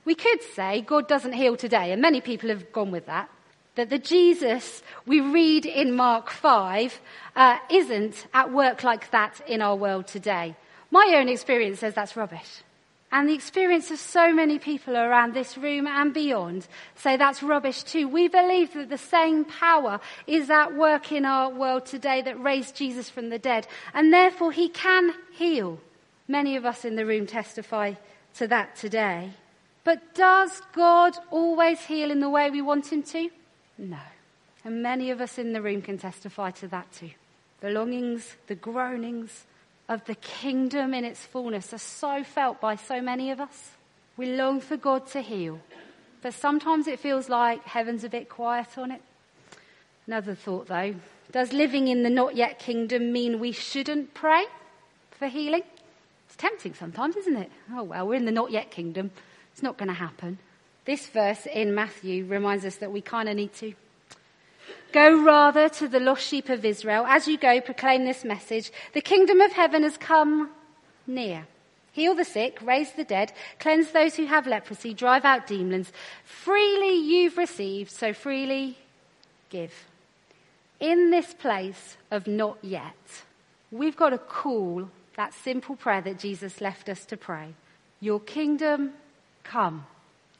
We 0.04 0.14
could 0.14 0.42
say 0.42 0.82
God 0.82 1.08
doesn't 1.08 1.32
heal 1.32 1.56
today, 1.56 1.92
and 1.92 2.02
many 2.02 2.20
people 2.20 2.50
have 2.50 2.70
gone 2.70 2.90
with 2.90 3.06
that. 3.06 3.30
That 3.76 3.88
the 3.88 3.98
Jesus 3.98 4.82
we 5.06 5.22
read 5.22 5.64
in 5.64 5.96
Mark 5.96 6.28
5 6.28 7.00
uh, 7.36 7.56
isn't 7.70 8.26
at 8.34 8.52
work 8.52 8.84
like 8.84 9.10
that 9.12 9.40
in 9.46 9.62
our 9.62 9.76
world 9.76 10.08
today. 10.08 10.56
My 10.90 11.14
own 11.16 11.30
experience 11.30 11.78
says 11.78 11.94
that's 11.94 12.16
rubbish. 12.16 12.62
And 13.10 13.28
the 13.28 13.34
experience 13.34 13.90
of 13.90 13.98
so 13.98 14.34
many 14.34 14.58
people 14.58 14.94
around 14.94 15.32
this 15.32 15.56
room 15.56 15.86
and 15.86 16.12
beyond 16.12 16.66
say 16.94 17.16
that's 17.16 17.42
rubbish 17.42 17.82
too. 17.82 18.06
We 18.06 18.28
believe 18.28 18.74
that 18.74 18.90
the 18.90 18.98
same 18.98 19.46
power 19.46 20.00
is 20.26 20.50
at 20.50 20.74
work 20.74 21.10
in 21.10 21.24
our 21.24 21.48
world 21.48 21.86
today 21.86 22.20
that 22.22 22.42
raised 22.42 22.76
Jesus 22.76 23.08
from 23.08 23.30
the 23.30 23.38
dead. 23.38 23.66
And 23.94 24.12
therefore 24.12 24.52
he 24.52 24.68
can 24.68 25.14
heal. 25.32 25.80
Many 26.28 26.56
of 26.56 26.66
us 26.66 26.84
in 26.84 26.96
the 26.96 27.06
room 27.06 27.26
testify 27.26 27.94
to 28.34 28.46
that 28.48 28.76
today. 28.76 29.30
But 29.84 30.14
does 30.14 30.60
God 30.74 31.16
always 31.30 31.80
heal 31.80 32.10
in 32.10 32.20
the 32.20 32.28
way 32.28 32.50
we 32.50 32.60
want 32.60 32.92
him 32.92 33.02
to? 33.04 33.30
No. 33.78 33.96
And 34.64 34.82
many 34.82 35.10
of 35.10 35.22
us 35.22 35.38
in 35.38 35.54
the 35.54 35.62
room 35.62 35.80
can 35.80 35.96
testify 35.96 36.50
to 36.50 36.68
that 36.68 36.92
too. 36.92 37.12
The 37.60 37.70
longings, 37.70 38.36
the 38.48 38.54
groanings, 38.54 39.46
of 39.88 40.04
the 40.04 40.14
kingdom 40.16 40.92
in 40.92 41.04
its 41.04 41.20
fullness 41.20 41.72
are 41.72 41.78
so 41.78 42.22
felt 42.22 42.60
by 42.60 42.76
so 42.76 43.00
many 43.00 43.30
of 43.30 43.40
us. 43.40 43.70
We 44.16 44.26
long 44.36 44.60
for 44.60 44.76
God 44.76 45.06
to 45.08 45.20
heal, 45.20 45.60
but 46.22 46.34
sometimes 46.34 46.86
it 46.86 46.98
feels 46.98 47.28
like 47.28 47.64
heaven's 47.64 48.04
a 48.04 48.08
bit 48.08 48.28
quiet 48.28 48.76
on 48.76 48.90
it. 48.90 49.02
Another 50.06 50.34
thought 50.34 50.66
though, 50.66 50.94
does 51.30 51.52
living 51.52 51.88
in 51.88 52.02
the 52.02 52.10
not 52.10 52.34
yet 52.36 52.58
kingdom 52.58 53.12
mean 53.12 53.40
we 53.40 53.52
shouldn't 53.52 54.14
pray 54.14 54.44
for 55.12 55.28
healing? 55.28 55.62
It's 56.26 56.36
tempting 56.36 56.74
sometimes, 56.74 57.16
isn't 57.16 57.36
it? 57.36 57.50
Oh 57.72 57.84
well, 57.84 58.06
we're 58.06 58.14
in 58.14 58.24
the 58.24 58.32
not 58.32 58.50
yet 58.50 58.70
kingdom. 58.70 59.10
It's 59.52 59.62
not 59.62 59.78
going 59.78 59.88
to 59.88 59.94
happen. 59.94 60.38
This 60.84 61.06
verse 61.06 61.46
in 61.46 61.74
Matthew 61.74 62.24
reminds 62.24 62.64
us 62.64 62.76
that 62.76 62.92
we 62.92 63.00
kind 63.00 63.28
of 63.28 63.36
need 63.36 63.52
to. 63.54 63.74
Go 64.92 65.22
rather 65.22 65.68
to 65.68 65.88
the 65.88 66.00
lost 66.00 66.26
sheep 66.26 66.48
of 66.48 66.64
Israel. 66.64 67.04
As 67.06 67.28
you 67.28 67.36
go, 67.36 67.60
proclaim 67.60 68.04
this 68.04 68.24
message. 68.24 68.72
The 68.94 69.00
kingdom 69.00 69.40
of 69.40 69.52
heaven 69.52 69.82
has 69.82 69.96
come 69.96 70.50
near. 71.06 71.46
Heal 71.92 72.14
the 72.14 72.24
sick, 72.24 72.58
raise 72.62 72.92
the 72.92 73.04
dead, 73.04 73.32
cleanse 73.58 73.90
those 73.90 74.14
who 74.14 74.26
have 74.26 74.46
leprosy, 74.46 74.94
drive 74.94 75.24
out 75.24 75.46
demons. 75.46 75.92
Freely 76.24 76.96
you've 76.96 77.36
received, 77.36 77.90
so 77.90 78.12
freely 78.12 78.78
give. 79.50 79.72
In 80.80 81.10
this 81.10 81.34
place 81.34 81.96
of 82.10 82.26
not 82.26 82.58
yet, 82.62 83.24
we've 83.72 83.96
got 83.96 84.10
to 84.10 84.18
call 84.18 84.88
that 85.16 85.34
simple 85.34 85.74
prayer 85.74 86.00
that 86.02 86.20
Jesus 86.20 86.60
left 86.60 86.88
us 86.88 87.04
to 87.06 87.16
pray. 87.16 87.54
Your 88.00 88.20
kingdom 88.20 88.92
come. 89.42 89.84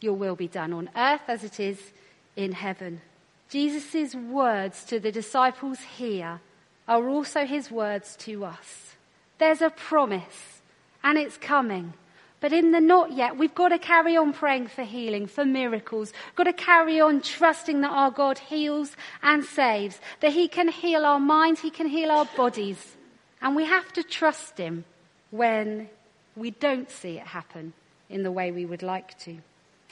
Your 0.00 0.14
will 0.14 0.36
be 0.36 0.46
done 0.46 0.72
on 0.72 0.88
earth 0.96 1.22
as 1.26 1.42
it 1.42 1.58
is 1.58 1.92
in 2.36 2.52
heaven. 2.52 3.00
Jesus' 3.48 4.14
words 4.14 4.84
to 4.84 5.00
the 5.00 5.12
disciples 5.12 5.80
here 5.80 6.40
are 6.86 7.08
also 7.08 7.46
his 7.46 7.70
words 7.70 8.16
to 8.16 8.44
us. 8.44 8.96
There's 9.38 9.62
a 9.62 9.70
promise 9.70 10.60
and 11.02 11.16
it's 11.18 11.36
coming. 11.36 11.94
But 12.40 12.52
in 12.52 12.70
the 12.70 12.80
not 12.80 13.12
yet, 13.12 13.36
we've 13.36 13.54
got 13.54 13.70
to 13.70 13.78
carry 13.78 14.16
on 14.16 14.32
praying 14.32 14.68
for 14.68 14.84
healing, 14.84 15.26
for 15.26 15.44
miracles. 15.44 16.12
We've 16.26 16.36
Got 16.36 16.44
to 16.44 16.52
carry 16.52 17.00
on 17.00 17.20
trusting 17.20 17.80
that 17.80 17.90
our 17.90 18.12
God 18.12 18.38
heals 18.38 18.96
and 19.22 19.44
saves, 19.44 19.98
that 20.20 20.32
He 20.32 20.46
can 20.46 20.68
heal 20.68 21.04
our 21.04 21.18
minds, 21.18 21.60
He 21.60 21.70
can 21.70 21.88
heal 21.88 22.12
our 22.12 22.26
bodies. 22.36 22.96
And 23.42 23.56
we 23.56 23.64
have 23.64 23.92
to 23.94 24.04
trust 24.04 24.56
Him 24.56 24.84
when 25.30 25.88
we 26.36 26.52
don't 26.52 26.90
see 26.90 27.18
it 27.18 27.26
happen 27.26 27.72
in 28.08 28.22
the 28.22 28.30
way 28.30 28.52
we 28.52 28.64
would 28.64 28.82
like 28.82 29.18
to. 29.20 29.38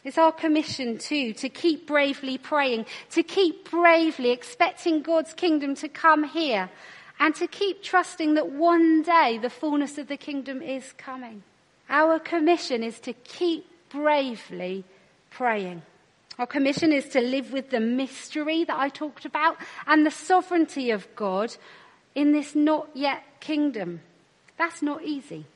It's 0.07 0.19
our 0.19 0.31
commission 0.31 0.99
too 0.99 1.33
to 1.33 1.49
keep 1.49 1.89
bravely 1.89 2.39
praying, 2.39 2.87
to 3.11 3.25
keep 3.25 3.69
bravely 3.69 4.31
expecting 4.31 5.03
God's 5.03 5.35
kingdom 5.35 5.75
to 5.75 5.89
come 5.89 6.23
here, 6.23 6.71
and 7.19 7.35
to 7.35 7.49
keep 7.49 7.83
trusting 7.83 8.35
that 8.35 8.51
one 8.53 9.03
day 9.03 9.37
the 9.37 9.51
fullness 9.51 9.99
of 9.99 10.07
the 10.07 10.17
kingdom 10.17 10.63
is 10.63 10.93
coming. 10.93 11.43
Our 11.89 12.21
commission 12.21 12.85
is 12.85 13.01
to 13.01 13.15
keep 13.15 13.67
bravely 13.89 14.85
praying. 15.31 15.83
Our 16.39 16.47
commission 16.47 16.93
is 16.93 17.09
to 17.09 17.21
live 17.21 17.53
with 17.53 17.71
the 17.71 17.81
mystery 17.81 18.63
that 18.63 18.79
I 18.79 18.91
talked 18.91 19.25
about 19.25 19.57
and 19.89 20.07
the 20.07 20.13
sovereignty 20.13 20.93
of 20.93 21.09
God 21.17 21.57
in 22.15 22.31
this 22.31 22.55
not 22.55 22.91
yet 22.95 23.25
kingdom. 23.41 24.03
That's 24.57 24.83
not 24.83 25.03
easy. 25.03 25.47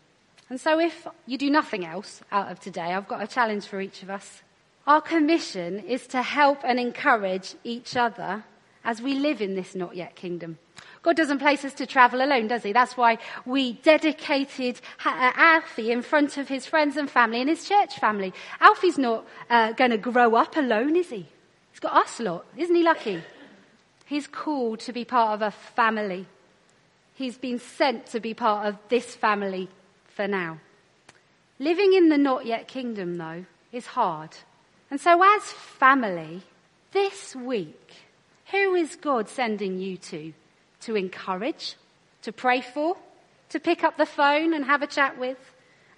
And 0.51 0.61
so 0.61 0.81
if 0.81 1.07
you 1.27 1.39
do 1.39 1.49
nothing 1.49 1.87
else 1.87 2.23
out 2.33 2.51
of 2.51 2.59
today, 2.59 2.93
I've 2.93 3.07
got 3.07 3.23
a 3.23 3.27
challenge 3.29 3.67
for 3.67 3.81
each 3.81 4.03
of 4.03 4.11
us. 4.11 4.43
Our 4.85 5.01
commission 5.01 5.79
is 5.79 6.09
to 6.09 6.23
help 6.23 6.65
and 6.65 6.81
encourage 6.81 7.55
each 7.63 7.97
other 7.97 8.43
as 8.85 9.01
we 9.01 9.15
live 9.15 9.41
in 9.41 9.55
this 9.55 9.77
not 9.77 9.95
yet 9.95 10.17
kingdom. 10.17 10.59
God 11.03 11.17
doesn't 11.17 11.39
place 11.39 11.65
us 11.65 11.73
to 11.75 11.87
travel 11.87 12.21
alone, 12.21 12.49
does 12.49 12.65
he? 12.65 12.73
That's 12.73 12.97
why 12.97 13.19
we 13.47 13.75
dedicated 13.75 14.81
uh, 15.05 15.33
Alfie 15.37 15.93
in 15.93 16.03
front 16.03 16.37
of 16.37 16.49
his 16.49 16.67
friends 16.67 16.97
and 16.97 17.09
family 17.09 17.41
and 17.41 17.49
his 17.49 17.67
church 17.67 17.99
family. 18.01 18.35
Alfie's 18.61 18.99
not 18.99 19.25
uh, 19.49 19.73
going 19.73 19.93
to 19.93 19.99
grow 19.99 20.35
up 20.35 20.57
alone, 20.57 20.97
is 20.97 21.11
he? 21.11 21.29
He's 21.71 21.81
got 21.81 21.95
us 21.95 22.19
lot. 22.19 22.45
Isn't 22.57 22.75
he 22.75 22.83
lucky? 22.83 23.23
He's 24.07 24.27
called 24.27 24.81
to 24.81 24.93
be 24.93 25.05
part 25.05 25.35
of 25.35 25.43
a 25.43 25.53
family. 25.53 26.27
He's 27.15 27.39
been 27.39 27.61
sent 27.61 28.07
to 28.07 28.21
be 28.21 28.35
part 28.35 28.67
of 28.67 28.77
this 28.89 29.15
family 29.15 29.69
for 30.21 30.29
now. 30.29 30.59
Living 31.59 31.95
in 31.95 32.11
the 32.11 32.19
not 32.19 32.45
yet 32.45 32.69
kingdom, 32.69 33.17
though, 33.17 33.47
is 33.73 33.87
hard. 33.87 34.37
And 34.91 35.01
so, 35.01 35.23
as 35.23 35.43
family, 35.45 36.43
this 36.93 37.35
week, 37.35 37.95
who 38.51 38.75
is 38.75 38.97
God 38.97 39.31
sending 39.31 39.81
you 39.81 39.97
to? 39.97 40.35
To 40.83 40.95
encourage, 40.95 41.77
to 42.21 42.33
pray 42.33 42.61
for, 42.61 42.99
to 43.49 43.59
pick 43.59 43.83
up 43.83 43.97
the 43.97 44.05
phone 44.05 44.53
and 44.53 44.67
have 44.67 44.83
a 44.83 44.87
chat 44.87 45.19
with? 45.19 45.39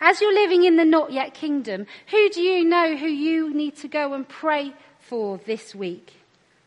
As 0.01 0.21
you're 0.21 0.33
living 0.33 0.63
in 0.63 0.77
the 0.77 0.85
not 0.85 1.11
yet 1.13 1.35
kingdom, 1.35 1.87
who 2.13 2.31
do 2.31 2.43
you 2.43 2.65
know 2.65 2.97
who 2.97 3.09
you 3.09 3.53
need 3.53 3.75
to 3.79 3.89
go 3.89 4.13
and 4.13 4.29
pray 4.29 4.73
for 5.01 5.41
this 5.47 5.75
week? 5.75 6.13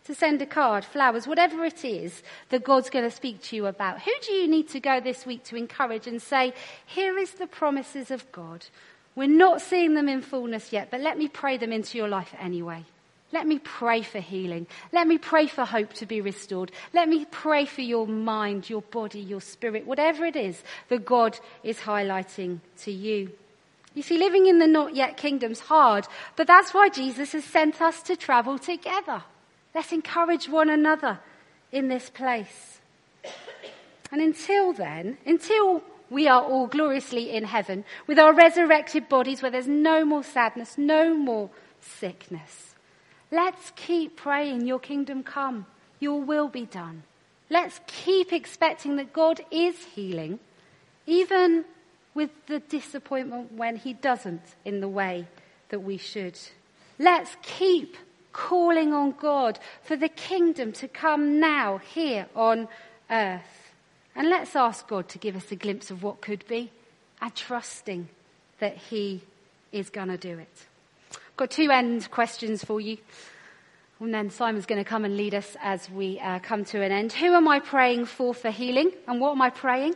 To 0.05 0.15
send 0.15 0.41
a 0.41 0.45
card, 0.45 0.85
flowers, 0.85 1.27
whatever 1.27 1.65
it 1.65 1.83
is 1.83 2.23
that 2.49 2.63
God's 2.63 2.89
going 2.89 3.05
to 3.05 3.15
speak 3.15 3.41
to 3.43 3.55
you 3.55 3.65
about. 3.65 4.01
Who 4.01 4.11
do 4.21 4.33
you 4.33 4.47
need 4.47 4.69
to 4.69 4.79
go 4.79 4.99
this 4.99 5.25
week 5.25 5.43
to 5.45 5.55
encourage 5.55 6.07
and 6.07 6.21
say, 6.21 6.53
here 6.85 7.17
is 7.17 7.31
the 7.31 7.47
promises 7.47 8.11
of 8.11 8.31
God. 8.31 8.65
We're 9.15 9.27
not 9.27 9.61
seeing 9.61 9.93
them 9.95 10.09
in 10.09 10.21
fullness 10.21 10.71
yet, 10.71 10.89
but 10.91 11.01
let 11.01 11.17
me 11.17 11.27
pray 11.27 11.57
them 11.57 11.71
into 11.71 11.97
your 11.97 12.07
life 12.07 12.33
anyway. 12.39 12.83
Let 13.31 13.47
me 13.47 13.59
pray 13.59 14.01
for 14.01 14.19
healing. 14.19 14.67
Let 14.91 15.07
me 15.07 15.17
pray 15.17 15.47
for 15.47 15.65
hope 15.65 15.93
to 15.93 16.05
be 16.05 16.21
restored. 16.21 16.71
Let 16.93 17.09
me 17.09 17.25
pray 17.25 17.65
for 17.65 17.81
your 17.81 18.07
mind, 18.07 18.69
your 18.69 18.81
body, 18.81 19.19
your 19.19 19.41
spirit, 19.41 19.87
whatever 19.87 20.25
it 20.25 20.35
is 20.35 20.61
that 20.89 21.05
God 21.05 21.37
is 21.63 21.79
highlighting 21.79 22.59
to 22.79 22.91
you. 22.91 23.31
You 23.95 24.03
see, 24.03 24.17
living 24.17 24.45
in 24.45 24.59
the 24.59 24.67
not 24.67 24.95
yet 24.95 25.17
kingdom's 25.17 25.61
hard, 25.61 26.05
but 26.35 26.47
that's 26.47 26.73
why 26.73 26.89
Jesus 26.89 27.31
has 27.31 27.45
sent 27.45 27.81
us 27.81 28.03
to 28.03 28.15
travel 28.15 28.59
together. 28.59 29.23
Let's 29.75 29.91
encourage 29.91 30.47
one 30.47 30.69
another 30.69 31.19
in 31.69 31.89
this 31.89 32.09
place. 32.09 32.79
And 34.09 34.21
until 34.21 34.71
then, 34.71 35.17
until 35.25 35.83
we 36.09 36.29
are 36.29 36.41
all 36.41 36.67
gloriously 36.67 37.31
in 37.35 37.43
heaven 37.43 37.83
with 38.07 38.17
our 38.17 38.33
resurrected 38.33 39.09
bodies 39.09 39.41
where 39.41 39.51
there's 39.51 39.67
no 39.67 40.05
more 40.05 40.23
sadness, 40.23 40.77
no 40.77 41.13
more 41.13 41.49
sickness, 41.81 42.75
let's 43.31 43.73
keep 43.75 44.15
praying, 44.15 44.65
Your 44.65 44.79
kingdom 44.79 45.23
come, 45.23 45.65
Your 45.99 46.21
will 46.21 46.47
be 46.47 46.65
done. 46.65 47.03
Let's 47.49 47.81
keep 47.85 48.31
expecting 48.31 48.95
that 48.95 49.11
God 49.11 49.41
is 49.51 49.75
healing, 49.93 50.39
even 51.05 51.65
with 52.13 52.29
the 52.47 52.59
disappointment 52.59 53.51
when 53.51 53.75
He 53.75 53.91
doesn't 53.91 54.55
in 54.63 54.79
the 54.79 54.87
way 54.87 55.27
that 55.67 55.79
we 55.79 55.97
should. 55.97 56.39
Let's 56.97 57.35
keep 57.41 57.97
calling 58.35 58.93
on 58.93 59.11
God 59.11 59.57
for 59.81 59.95
the 59.95 60.09
kingdom 60.09 60.73
to 60.73 60.89
come 60.89 61.39
now 61.39 61.77
here 61.77 62.27
on 62.35 62.67
earth. 63.09 63.71
And 64.13 64.29
let's 64.29 64.55
ask 64.55 64.87
God 64.87 65.07
to 65.09 65.17
give 65.17 65.37
us 65.37 65.51
a 65.51 65.55
glimpse 65.55 65.89
of 65.89 66.03
what 66.03 66.19
could 66.19 66.45
be 66.47 66.69
and 67.21 67.33
trusting 67.33 68.09
that 68.59 68.75
He 68.75 69.21
is 69.71 69.89
going 69.89 70.09
to 70.09 70.17
do 70.17 70.37
it. 70.37 70.65
I've 71.13 71.37
got 71.37 71.49
two 71.49 71.71
end 71.71 72.11
questions 72.11 72.63
for 72.63 72.81
you. 72.81 72.97
And 74.01 74.13
then 74.13 74.29
Simon's 74.29 74.65
going 74.65 74.83
to 74.83 74.89
come 74.89 75.05
and 75.05 75.15
lead 75.15 75.33
us 75.33 75.55
as 75.61 75.89
we 75.89 76.19
uh, 76.19 76.39
come 76.39 76.65
to 76.65 76.81
an 76.81 76.91
end. 76.91 77.13
Who 77.13 77.33
am 77.33 77.47
I 77.47 77.61
praying 77.61 78.05
for 78.05 78.33
for 78.33 78.51
healing? 78.51 78.91
And 79.07 79.21
what 79.21 79.31
am 79.31 79.41
I 79.41 79.49
praying? 79.49 79.95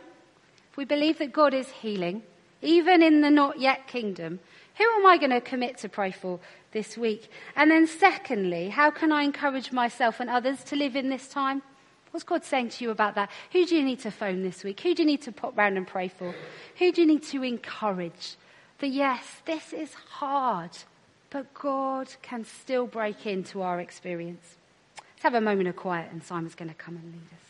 If 0.70 0.76
we 0.78 0.86
believe 0.86 1.18
that 1.18 1.34
God 1.34 1.52
is 1.52 1.68
healing, 1.68 2.22
even 2.62 3.02
in 3.02 3.20
the 3.20 3.30
not 3.30 3.60
yet 3.60 3.86
kingdom, 3.86 4.40
who 4.80 4.90
am 4.96 5.04
I 5.04 5.18
going 5.18 5.30
to 5.30 5.42
commit 5.42 5.76
to 5.78 5.90
pray 5.90 6.10
for 6.10 6.40
this 6.72 6.96
week? 6.96 7.30
And 7.54 7.70
then 7.70 7.86
secondly, 7.86 8.70
how 8.70 8.90
can 8.90 9.12
I 9.12 9.24
encourage 9.24 9.72
myself 9.72 10.20
and 10.20 10.30
others 10.30 10.64
to 10.64 10.76
live 10.76 10.96
in 10.96 11.10
this 11.10 11.28
time? 11.28 11.60
What's 12.12 12.24
God 12.24 12.44
saying 12.44 12.70
to 12.70 12.84
you 12.84 12.90
about 12.90 13.14
that? 13.16 13.30
Who 13.52 13.66
do 13.66 13.76
you 13.76 13.82
need 13.82 14.00
to 14.00 14.10
phone 14.10 14.42
this 14.42 14.64
week? 14.64 14.80
Who 14.80 14.94
do 14.94 15.02
you 15.02 15.06
need 15.06 15.20
to 15.22 15.32
pop 15.32 15.56
round 15.56 15.76
and 15.76 15.86
pray 15.86 16.08
for? 16.08 16.34
Who 16.78 16.92
do 16.92 17.02
you 17.02 17.06
need 17.06 17.22
to 17.24 17.42
encourage? 17.42 18.36
That 18.78 18.88
yes, 18.88 19.42
this 19.44 19.74
is 19.74 19.92
hard, 19.92 20.70
but 21.28 21.52
God 21.52 22.08
can 22.22 22.46
still 22.46 22.86
break 22.86 23.26
into 23.26 23.60
our 23.60 23.80
experience. 23.80 24.56
Let's 24.96 25.22
have 25.24 25.34
a 25.34 25.42
moment 25.42 25.68
of 25.68 25.76
quiet 25.76 26.10
and 26.10 26.22
Simon's 26.22 26.54
going 26.54 26.70
to 26.70 26.74
come 26.74 26.96
and 26.96 27.04
lead 27.04 27.28
us. 27.34 27.49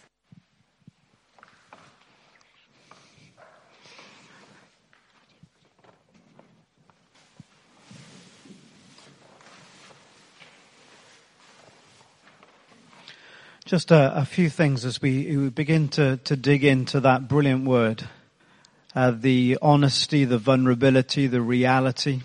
Just 13.71 13.93
a, 13.93 14.19
a 14.19 14.25
few 14.25 14.51
things 14.51 14.85
as 14.85 15.01
we, 15.01 15.49
begin 15.49 15.87
to, 15.91 16.17
to, 16.25 16.35
dig 16.35 16.65
into 16.65 16.99
that 16.99 17.29
brilliant 17.29 17.65
word. 17.65 18.03
Uh, 18.97 19.13
the 19.13 19.59
honesty, 19.63 20.25
the 20.25 20.39
vulnerability, 20.39 21.29
the 21.29 21.41
reality. 21.41 22.23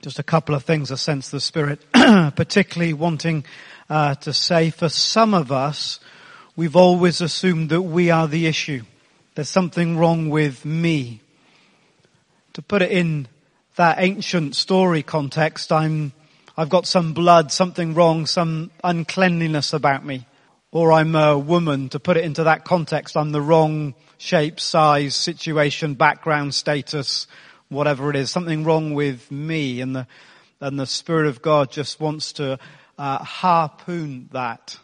Just 0.00 0.18
a 0.18 0.22
couple 0.22 0.54
of 0.54 0.64
things 0.64 0.90
I 0.90 0.94
sense 0.94 1.28
the 1.28 1.40
Spirit 1.40 1.82
particularly 1.92 2.94
wanting 2.94 3.44
uh, 3.90 4.14
to 4.14 4.32
say. 4.32 4.70
For 4.70 4.88
some 4.88 5.34
of 5.34 5.52
us, 5.52 6.00
we've 6.56 6.74
always 6.74 7.20
assumed 7.20 7.68
that 7.68 7.82
we 7.82 8.10
are 8.10 8.26
the 8.26 8.46
issue. 8.46 8.80
There's 9.34 9.50
something 9.50 9.98
wrong 9.98 10.30
with 10.30 10.64
me. 10.64 11.20
To 12.54 12.62
put 12.62 12.80
it 12.80 12.90
in 12.90 13.28
that 13.76 13.98
ancient 13.98 14.56
story 14.56 15.02
context, 15.02 15.70
I'm, 15.70 16.12
I've 16.56 16.68
got 16.68 16.86
some 16.86 17.14
blood, 17.14 17.50
something 17.50 17.94
wrong, 17.94 18.26
some 18.26 18.70
uncleanliness 18.84 19.72
about 19.72 20.04
me. 20.04 20.26
Or 20.70 20.92
I'm 20.92 21.14
a 21.14 21.38
woman, 21.38 21.88
to 21.90 22.00
put 22.00 22.16
it 22.16 22.24
into 22.24 22.44
that 22.44 22.64
context, 22.64 23.16
I'm 23.16 23.32
the 23.32 23.40
wrong 23.40 23.94
shape, 24.18 24.60
size, 24.60 25.14
situation, 25.14 25.94
background, 25.94 26.54
status, 26.54 27.26
whatever 27.68 28.10
it 28.10 28.16
is, 28.16 28.30
something 28.30 28.64
wrong 28.64 28.94
with 28.94 29.30
me 29.30 29.80
and 29.80 29.96
the, 29.96 30.06
and 30.60 30.78
the 30.78 30.86
Spirit 30.86 31.26
of 31.26 31.42
God 31.42 31.70
just 31.70 32.00
wants 32.00 32.34
to 32.34 32.58
uh, 32.98 33.18
harpoon 33.24 34.28
that, 34.32 34.78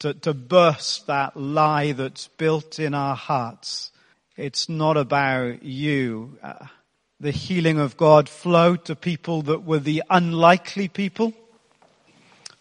to, 0.00 0.14
to 0.14 0.34
burst 0.34 1.06
that 1.06 1.36
lie 1.36 1.92
that's 1.92 2.28
built 2.28 2.78
in 2.78 2.94
our 2.94 3.16
hearts. 3.16 3.92
It's 4.36 4.68
not 4.68 4.96
about 4.96 5.62
you. 5.62 6.38
Uh, 6.42 6.66
the 7.24 7.30
healing 7.30 7.78
of 7.78 7.96
God 7.96 8.28
flowed 8.28 8.84
to 8.84 8.94
people 8.94 9.40
that 9.40 9.64
were 9.64 9.78
the 9.78 10.02
unlikely 10.10 10.88
people. 10.88 11.32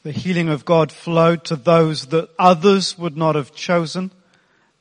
The 0.04 0.14
healing 0.14 0.48
of 0.48 0.64
God 0.64 0.90
flowed 0.90 1.44
to 1.46 1.58
those 1.58 2.06
that 2.08 2.30
others 2.40 2.98
would 2.98 3.18
not 3.18 3.36
have 3.36 3.54
chosen. 3.54 4.12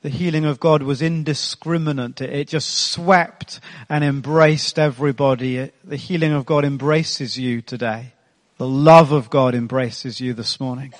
The 0.02 0.08
healing 0.08 0.44
of 0.44 0.60
God 0.60 0.84
was 0.84 1.02
indiscriminate. 1.02 2.20
It 2.20 2.46
just 2.46 2.72
swept 2.92 3.58
and 3.88 4.04
embraced 4.04 4.78
everybody. 4.78 5.72
The 5.82 5.96
healing 5.96 6.30
of 6.30 6.46
God 6.46 6.64
embraces 6.64 7.36
you 7.36 7.60
today. 7.60 8.12
The 8.58 8.68
love 8.68 9.10
of 9.10 9.30
God 9.30 9.52
embraces 9.52 10.20
you 10.20 10.32
this 10.32 10.60
morning. 10.60 10.94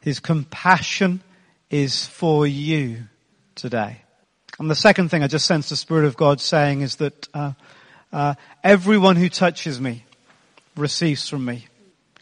His 0.00 0.18
compassion 0.18 1.22
is 1.70 2.04
for 2.04 2.48
you 2.48 3.04
today. 3.54 4.02
And 4.60 4.70
the 4.70 4.74
second 4.74 5.08
thing 5.08 5.22
I 5.22 5.26
just 5.26 5.46
sense 5.46 5.70
the 5.70 5.74
Spirit 5.74 6.04
of 6.04 6.18
God 6.18 6.38
saying 6.38 6.82
is 6.82 6.96
that 6.96 7.28
uh, 7.32 7.52
uh, 8.12 8.34
everyone 8.62 9.16
who 9.16 9.30
touches 9.30 9.80
me 9.80 10.04
receives 10.76 11.26
from 11.26 11.46
me. 11.46 11.66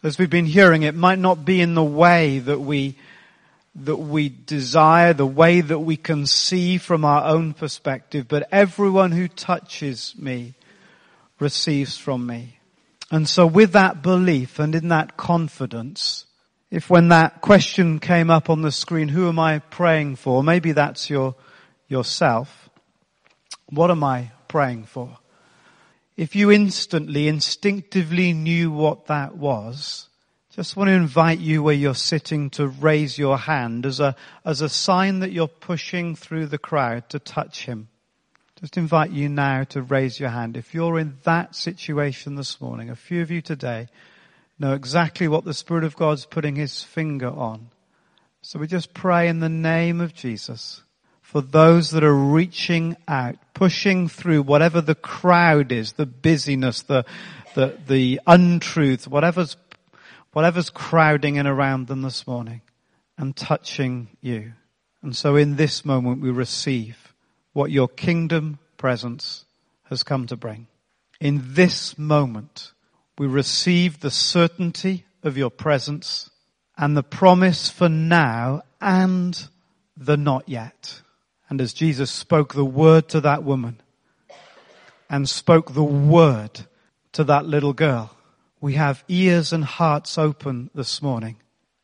As 0.04 0.18
we've 0.18 0.30
been 0.30 0.46
hearing, 0.46 0.84
it 0.84 0.94
might 0.94 1.18
not 1.18 1.44
be 1.44 1.60
in 1.60 1.74
the 1.74 1.82
way 1.82 2.38
that 2.38 2.60
we 2.60 2.96
that 3.74 3.96
we 3.96 4.28
desire, 4.28 5.12
the 5.12 5.26
way 5.26 5.60
that 5.60 5.80
we 5.80 5.96
can 5.96 6.26
see 6.26 6.78
from 6.78 7.04
our 7.04 7.24
own 7.24 7.54
perspective, 7.54 8.26
but 8.28 8.48
everyone 8.52 9.10
who 9.10 9.26
touches 9.26 10.14
me 10.16 10.54
receives 11.40 11.96
from 11.96 12.24
me. 12.24 12.58
And 13.10 13.28
so 13.28 13.46
with 13.46 13.72
that 13.72 14.00
belief 14.00 14.60
and 14.60 14.76
in 14.76 14.88
that 14.88 15.16
confidence, 15.16 16.24
if 16.70 16.88
when 16.88 17.08
that 17.08 17.40
question 17.40 17.98
came 17.98 18.30
up 18.30 18.48
on 18.48 18.62
the 18.62 18.72
screen, 18.72 19.08
who 19.08 19.28
am 19.28 19.40
I 19.40 19.58
praying 19.58 20.16
for? 20.16 20.42
Maybe 20.44 20.72
that's 20.72 21.10
your, 21.10 21.34
yourself. 21.88 22.68
What 23.70 23.90
am 23.90 24.04
I 24.04 24.30
praying 24.46 24.84
for? 24.84 25.18
If 26.16 26.34
you 26.34 26.50
instantly, 26.50 27.28
instinctively 27.28 28.32
knew 28.32 28.70
what 28.70 29.06
that 29.06 29.36
was, 29.36 30.08
just 30.50 30.76
want 30.76 30.88
to 30.88 30.94
invite 30.94 31.38
you 31.38 31.62
where 31.62 31.74
you're 31.74 31.94
sitting 31.94 32.50
to 32.50 32.66
raise 32.66 33.16
your 33.16 33.38
hand 33.38 33.86
as 33.86 34.00
a, 34.00 34.16
as 34.44 34.60
a 34.60 34.68
sign 34.68 35.20
that 35.20 35.30
you're 35.30 35.46
pushing 35.46 36.16
through 36.16 36.46
the 36.46 36.58
crowd 36.58 37.08
to 37.10 37.20
touch 37.20 37.66
him. 37.66 37.88
Just 38.58 38.76
invite 38.76 39.12
you 39.12 39.28
now 39.28 39.62
to 39.64 39.82
raise 39.82 40.18
your 40.18 40.30
hand. 40.30 40.56
If 40.56 40.74
you're 40.74 40.98
in 40.98 41.18
that 41.22 41.54
situation 41.54 42.34
this 42.34 42.60
morning, 42.60 42.90
a 42.90 42.96
few 42.96 43.22
of 43.22 43.30
you 43.30 43.40
today 43.40 43.86
know 44.58 44.72
exactly 44.72 45.28
what 45.28 45.44
the 45.44 45.54
Spirit 45.54 45.84
of 45.84 45.94
God's 45.94 46.26
putting 46.26 46.56
his 46.56 46.82
finger 46.82 47.30
on. 47.30 47.68
So 48.42 48.58
we 48.58 48.66
just 48.66 48.92
pray 48.92 49.28
in 49.28 49.38
the 49.38 49.48
name 49.48 50.00
of 50.00 50.12
Jesus 50.12 50.82
for 51.28 51.42
those 51.42 51.90
that 51.90 52.02
are 52.02 52.14
reaching 52.14 52.96
out, 53.06 53.36
pushing 53.52 54.08
through 54.08 54.40
whatever 54.40 54.80
the 54.80 54.94
crowd 54.94 55.72
is, 55.72 55.92
the 55.92 56.06
busyness, 56.06 56.80
the, 56.80 57.04
the, 57.54 57.76
the 57.86 58.18
untruth, 58.26 59.06
whatever's 59.06 59.54
whatever's 60.32 60.70
crowding 60.70 61.36
in 61.36 61.46
around 61.46 61.86
them 61.86 62.00
this 62.00 62.26
morning 62.26 62.62
and 63.18 63.36
touching 63.36 64.08
you. 64.22 64.54
And 65.02 65.14
so 65.14 65.36
in 65.36 65.56
this 65.56 65.84
moment 65.84 66.22
we 66.22 66.30
receive 66.30 67.12
what 67.52 67.70
your 67.70 67.88
kingdom 67.88 68.58
presence 68.78 69.44
has 69.90 70.02
come 70.02 70.26
to 70.28 70.36
bring. 70.36 70.66
In 71.20 71.42
this 71.52 71.98
moment 71.98 72.72
we 73.18 73.26
receive 73.26 74.00
the 74.00 74.10
certainty 74.10 75.04
of 75.22 75.36
your 75.36 75.50
presence 75.50 76.30
and 76.78 76.96
the 76.96 77.02
promise 77.02 77.68
for 77.68 77.90
now 77.90 78.62
and 78.80 79.46
the 79.94 80.16
not 80.16 80.48
yet. 80.48 81.02
And 81.48 81.60
as 81.60 81.72
Jesus 81.72 82.10
spoke 82.10 82.54
the 82.54 82.64
word 82.64 83.08
to 83.10 83.20
that 83.20 83.42
woman 83.42 83.80
and 85.08 85.28
spoke 85.28 85.72
the 85.72 85.84
word 85.84 86.60
to 87.12 87.24
that 87.24 87.46
little 87.46 87.72
girl, 87.72 88.14
we 88.60 88.74
have 88.74 89.04
ears 89.08 89.52
and 89.52 89.64
hearts 89.64 90.18
open 90.18 90.70
this 90.74 91.00
morning 91.00 91.36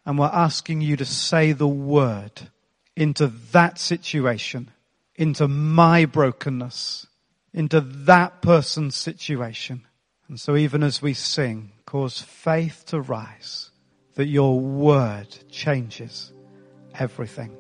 and 0.05 0.18
we're 0.18 0.27
asking 0.27 0.81
you 0.81 0.96
to 0.96 1.05
say 1.05 1.53
the 1.53 1.68
word 1.68 2.48
into 2.96 3.29
that 3.53 3.79
situation, 3.79 4.70
into 5.16 5.48
my 5.48 6.05
brokenness, 6.05 7.07
into 7.53 7.81
that 7.81 8.42
person's 8.42 8.96
situation. 8.96 9.87
And 10.29 10.38
so 10.38 10.57
even 10.57 10.83
as 10.83 11.00
we 11.00 11.14
sing, 11.14 11.72
cause 11.87 12.20
faith 12.20 12.85
to 12.87 13.00
rise 13.00 13.70
that 14.14 14.27
your 14.27 14.61
word 14.61 15.29
changes 15.50 16.33
everything. 16.98 17.57